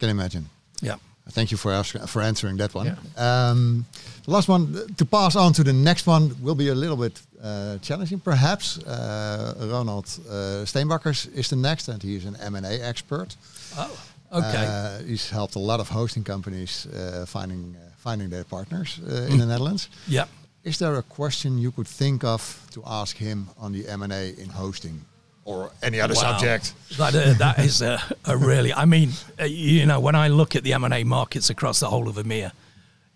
Can 0.00 0.08
imagine. 0.08 0.48
Yeah. 0.80 0.96
Thank 1.30 1.50
you 1.50 1.56
for 1.56 1.72
ask, 1.72 1.96
for 2.08 2.20
answering 2.20 2.58
that 2.58 2.74
one. 2.74 2.96
Um, 3.16 3.86
the 4.24 4.30
last 4.30 4.48
one 4.48 4.94
to 4.96 5.04
pass 5.04 5.36
on 5.36 5.52
to 5.52 5.62
the 5.62 5.72
next 5.72 6.06
one 6.06 6.34
will 6.42 6.56
be 6.56 6.68
a 6.68 6.74
little 6.74 6.96
bit 6.96 7.22
uh, 7.42 7.78
challenging, 7.78 8.20
perhaps. 8.20 8.78
Uh, 8.78 9.54
Ronald 9.70 10.06
uh, 10.28 10.64
Steenbakkers 10.64 11.28
is 11.34 11.48
the 11.48 11.56
next, 11.56 11.88
and 11.88 12.02
he 12.02 12.16
is 12.16 12.24
an 12.24 12.36
M&A 12.36 12.80
expert. 12.80 13.36
Oh, 13.76 13.90
okay. 14.32 14.66
Uh, 14.66 14.98
he's 15.06 15.30
helped 15.30 15.54
a 15.54 15.60
lot 15.60 15.80
of 15.80 15.88
hosting 15.88 16.24
companies 16.24 16.86
uh, 16.86 17.24
finding 17.26 17.76
uh, 17.76 17.90
finding 17.96 18.30
their 18.30 18.44
partners 18.44 19.00
uh, 19.00 19.30
in 19.30 19.38
the 19.38 19.46
Netherlands. 19.46 19.88
yeah. 20.08 20.26
Is 20.64 20.78
there 20.78 20.94
a 20.94 21.02
question 21.02 21.58
you 21.58 21.72
could 21.72 21.88
think 21.88 22.22
of 22.22 22.66
to 22.70 22.82
ask 22.86 23.16
him 23.16 23.48
on 23.58 23.72
the 23.72 23.88
M&A 23.88 24.32
in 24.38 24.48
hosting 24.48 25.04
or 25.44 25.70
any 25.82 26.00
other 26.00 26.14
Wow. 26.14 26.20
subject? 26.38 26.74
That, 26.98 27.14
uh, 27.14 27.32
that 27.34 27.58
is 27.58 27.82
a, 27.82 28.00
a 28.24 28.36
really, 28.36 28.72
I 28.72 28.84
mean, 28.84 29.10
uh, 29.40 29.44
you 29.44 29.86
know, 29.86 29.98
when 30.00 30.14
I 30.14 30.28
look 30.28 30.54
at 30.56 30.62
the 30.62 30.72
M&A 30.74 31.04
markets 31.04 31.50
across 31.50 31.80
the 31.80 31.88
whole 31.88 32.08
of 32.08 32.16
EMEA, 32.16 32.52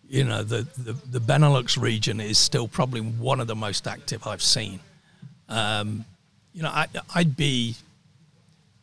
you 0.08 0.24
know, 0.24 0.42
the, 0.42 0.66
the, 0.78 0.92
the 0.92 1.20
Benelux 1.20 1.80
region 1.80 2.20
is 2.20 2.38
still 2.38 2.68
probably 2.68 3.00
one 3.00 3.40
of 3.40 3.46
the 3.46 3.56
most 3.56 3.86
active 3.86 4.26
I've 4.26 4.42
seen. 4.42 4.80
Um, 5.48 6.04
you 6.52 6.62
know, 6.62 6.68
I, 6.70 6.86
I'd 7.14 7.36
be, 7.36 7.74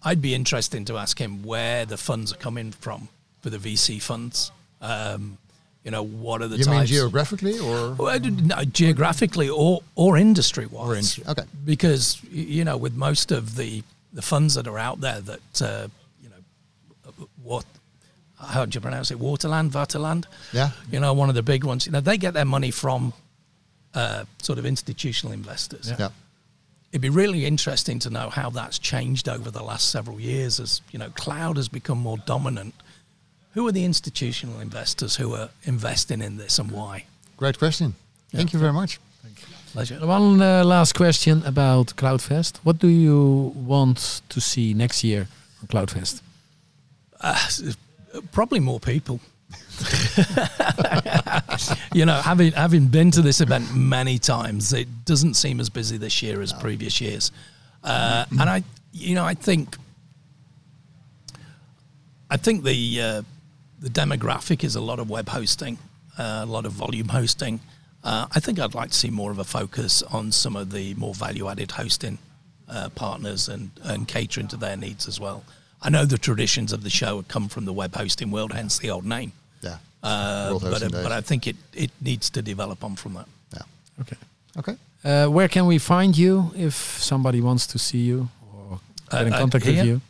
I'd 0.03 0.21
be 0.21 0.33
interested 0.35 0.85
to 0.87 0.97
ask 0.97 1.19
him 1.19 1.43
where 1.43 1.85
the 1.85 1.97
funds 1.97 2.33
are 2.33 2.37
coming 2.37 2.71
from 2.71 3.07
for 3.41 3.49
the 3.49 3.57
VC 3.57 4.01
funds. 4.01 4.51
Um, 4.81 5.37
you 5.83 5.91
know, 5.91 6.03
what 6.03 6.41
are 6.41 6.47
the 6.47 6.57
You 6.57 6.65
mean 6.65 6.85
geographically 6.85 7.59
or? 7.59 7.93
Well, 7.93 8.19
no, 8.19 8.63
geographically 8.63 9.49
or 9.49 9.81
or 9.95 10.17
industry 10.17 10.65
wise. 10.65 10.87
Or 10.87 10.95
industry, 10.95 11.23
okay. 11.27 11.43
Because 11.65 12.21
you 12.31 12.63
know, 12.63 12.77
with 12.77 12.93
most 12.95 13.31
of 13.31 13.55
the 13.55 13.83
the 14.13 14.21
funds 14.21 14.55
that 14.55 14.67
are 14.67 14.79
out 14.79 15.01
there, 15.01 15.19
that 15.21 15.61
uh, 15.61 15.87
you 16.21 16.29
know, 16.29 17.27
what 17.41 17.65
how 18.39 18.65
do 18.65 18.75
you 18.75 18.81
pronounce 18.81 19.11
it? 19.11 19.19
Waterland, 19.19 19.71
Vaterland. 19.71 20.25
Yeah. 20.51 20.71
You 20.91 20.99
know, 20.99 21.13
one 21.13 21.29
of 21.29 21.35
the 21.35 21.43
big 21.43 21.63
ones. 21.63 21.85
You 21.85 21.91
know, 21.91 22.01
they 22.01 22.17
get 22.17 22.33
their 22.33 22.45
money 22.45 22.71
from 22.71 23.13
uh, 23.93 24.25
sort 24.41 24.59
of 24.59 24.65
institutional 24.65 25.33
investors. 25.33 25.91
Yeah. 25.97 26.09
It'd 26.91 27.01
be 27.01 27.09
really 27.09 27.45
interesting 27.45 27.99
to 27.99 28.09
know 28.09 28.29
how 28.29 28.49
that's 28.51 28.77
changed 28.77 29.27
over 29.27 29.49
the 29.49 29.63
last 29.63 29.89
several 29.89 30.19
years 30.19 30.59
as, 30.59 30.81
you 30.91 30.99
know, 30.99 31.09
cloud 31.09 31.57
has 31.57 31.67
become 31.67 31.97
more 31.97 32.17
dominant. 32.19 32.75
Who 33.53 33.67
are 33.67 33.71
the 33.71 33.85
institutional 33.85 34.59
investors 34.59 35.15
who 35.15 35.35
are 35.35 35.49
investing 35.63 36.21
in 36.21 36.37
this 36.37 36.59
and 36.59 36.71
why? 36.71 37.05
Great 37.37 37.59
question. 37.59 37.93
Thank 38.31 38.51
you 38.51 38.59
very 38.59 38.73
much. 38.73 38.99
Thank 39.21 39.37
Pleasure. 39.73 40.05
One 40.05 40.41
uh, 40.41 40.63
last 40.63 40.93
question 40.93 41.43
about 41.45 41.87
CloudFest. 41.95 42.57
What 42.63 42.79
do 42.79 42.87
you 42.87 43.53
want 43.55 44.21
to 44.29 44.41
see 44.41 44.73
next 44.73 45.03
year 45.03 45.27
on 45.61 45.67
CloudFest? 45.67 46.21
Uh, 47.21 47.37
probably 48.31 48.59
more 48.59 48.79
people. 48.79 49.19
you 51.93 52.05
know, 52.05 52.21
having 52.21 52.51
having 52.53 52.87
been 52.87 53.11
to 53.11 53.21
this 53.21 53.41
event 53.41 53.75
many 53.75 54.17
times, 54.19 54.73
it 54.73 54.87
doesn't 55.05 55.35
seem 55.35 55.59
as 55.59 55.69
busy 55.69 55.97
this 55.97 56.23
year 56.23 56.41
as 56.41 56.53
previous 56.53 57.01
years. 57.01 57.31
Uh, 57.83 58.25
and 58.31 58.49
I, 58.49 58.63
you 58.91 59.15
know, 59.15 59.25
I 59.25 59.33
think, 59.33 59.75
I 62.29 62.37
think 62.37 62.63
the 62.63 63.01
uh, 63.01 63.21
the 63.83 63.89
demographic 63.89 64.63
is 64.63 64.75
a 64.75 64.81
lot 64.81 64.97
of 64.99 65.09
web 65.09 65.27
hosting, 65.29 65.77
uh, 66.17 66.39
a 66.43 66.45
lot 66.45 66.65
of 66.65 66.71
volume 66.71 67.09
hosting. 67.09 67.59
Uh, 68.03 68.25
I 68.31 68.39
think 68.39 68.57
I'd 68.59 68.73
like 68.73 68.91
to 68.91 68.97
see 68.97 69.09
more 69.09 69.29
of 69.29 69.39
a 69.39 69.43
focus 69.43 70.01
on 70.03 70.31
some 70.31 70.55
of 70.55 70.71
the 70.71 70.93
more 70.95 71.13
value 71.13 71.49
added 71.49 71.71
hosting 71.71 72.17
uh, 72.69 72.89
partners 72.95 73.49
and, 73.49 73.71
and 73.83 74.07
catering 74.07 74.47
to 74.49 74.57
their 74.57 74.77
needs 74.77 75.07
as 75.07 75.19
well. 75.19 75.43
I 75.81 75.89
know 75.89 76.05
the 76.05 76.17
traditions 76.17 76.71
of 76.71 76.83
the 76.83 76.89
show 76.89 77.17
have 77.17 77.27
come 77.27 77.49
from 77.49 77.65
the 77.65 77.73
web 77.73 77.93
hosting 77.95 78.31
world, 78.31 78.53
hence 78.53 78.79
the 78.79 78.89
old 78.89 79.05
name. 79.05 79.33
Yeah. 79.61 79.77
Uh, 80.01 80.53
but, 80.59 80.61
Hosting 80.71 80.91
but 80.91 81.11
I 81.11 81.21
think 81.21 81.45
it, 81.47 81.55
it 81.73 81.91
needs 82.01 82.29
to 82.31 82.41
develop 82.41 82.83
on 82.83 82.95
from 82.95 83.13
that. 83.15 83.27
Yeah. 83.53 84.01
Okay. 84.01 84.17
Okay. 84.59 84.75
Uh, 85.03 85.27
where 85.27 85.49
can 85.49 85.65
we 85.65 85.77
find 85.77 86.17
you 86.17 86.51
if 86.55 86.73
somebody 86.73 87.41
wants 87.41 87.67
to 87.67 87.79
see 87.79 87.99
you 87.99 88.29
or 88.53 88.79
get 89.11 89.27
in 89.27 89.33
Uh, 89.33 89.35
uh, 89.35 89.39
contact 89.39 89.65
with 89.65 89.85
you? 89.85 90.01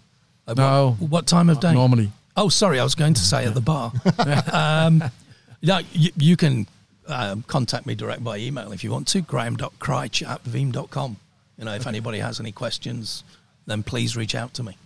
Uh, 0.47 0.53
No. 0.55 0.95
What, 0.99 1.09
what 1.11 1.27
time 1.27 1.49
of 1.49 1.59
day? 1.59 1.73
Normally. 1.73 2.11
Oh, 2.35 2.49
sorry, 2.49 2.79
I 2.79 2.83
was 2.83 2.95
going 2.95 3.13
to 3.13 3.21
say 3.21 3.45
at 3.45 3.53
the 3.53 3.61
bar. 3.61 3.91
um, 4.51 5.03
yeah, 5.61 5.81
you, 5.91 6.11
you 6.17 6.35
can 6.35 6.67
um, 7.07 7.43
contact 7.43 7.85
me 7.85 7.95
direct 7.95 8.23
by 8.23 8.37
email 8.37 8.71
if 8.71 8.83
you 8.83 8.91
want 8.91 9.07
to, 9.09 9.21
graham.crich 9.21 10.27
at 10.27 10.43
veeam.com. 10.43 11.17
You 11.57 11.65
know, 11.65 11.73
if 11.75 11.85
anybody 11.85 12.19
has 12.19 12.39
any 12.39 12.51
questions, 12.51 13.23
then 13.67 13.83
please 13.83 14.17
reach 14.17 14.33
out 14.35 14.53
to 14.55 14.63
me. 14.63 14.77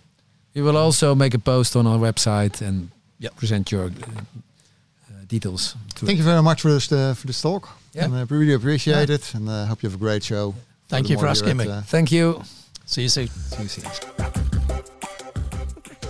We 0.54 0.62
will 0.62 0.76
also 0.76 1.14
make 1.14 1.34
a 1.34 1.38
post 1.38 1.76
on 1.76 1.86
our 1.86 1.98
website 1.98 2.60
and 2.60 2.90
Yep. 3.20 3.36
present 3.36 3.72
your 3.72 3.86
uh, 3.86 3.88
uh, 3.88 5.24
details. 5.26 5.74
To 5.96 6.06
Thank 6.06 6.18
you 6.18 6.24
very 6.24 6.42
much 6.42 6.60
for 6.62 6.70
this 6.70 6.92
uh, 6.92 7.14
for 7.14 7.26
this 7.26 7.40
talk. 7.42 7.68
Yeah. 7.92 8.04
And 8.04 8.14
uh, 8.14 8.26
we 8.30 8.36
really 8.36 8.54
appreciate 8.54 9.10
it, 9.10 9.34
and 9.34 9.48
uh, 9.48 9.66
hope 9.66 9.82
you 9.82 9.88
have 9.88 9.96
a 9.96 10.04
great 10.04 10.22
show. 10.22 10.54
Thank 10.88 11.10
you 11.10 11.18
for 11.18 11.26
asking 11.26 11.58
here 11.58 11.66
me. 11.66 11.72
uh, 11.72 11.80
Thank 11.82 12.12
you. 12.12 12.42
See 12.86 13.02
you 13.02 13.08
soon. 13.08 13.26
See 13.28 13.62
you 13.62 13.68
soon. 13.68 14.57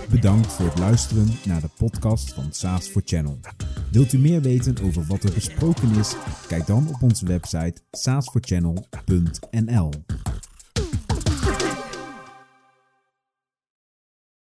Bedankt 0.09 0.53
voor 0.53 0.65
het 0.65 0.79
luisteren 0.79 1.27
naar 1.45 1.61
de 1.61 1.69
podcast 1.77 2.33
van 2.33 2.47
SaaS 2.51 2.87
for 2.87 3.01
Channel. 3.05 3.39
Wilt 3.91 4.13
u 4.13 4.17
meer 4.17 4.41
weten 4.41 4.75
over 4.83 5.05
wat 5.05 5.23
er 5.23 5.33
besproken 5.33 5.95
is? 5.95 6.15
Kijk 6.47 6.67
dan 6.67 6.87
op 6.87 7.01
onze 7.01 7.25
website 7.25 7.81
saasforchannel.nl. 7.91 9.89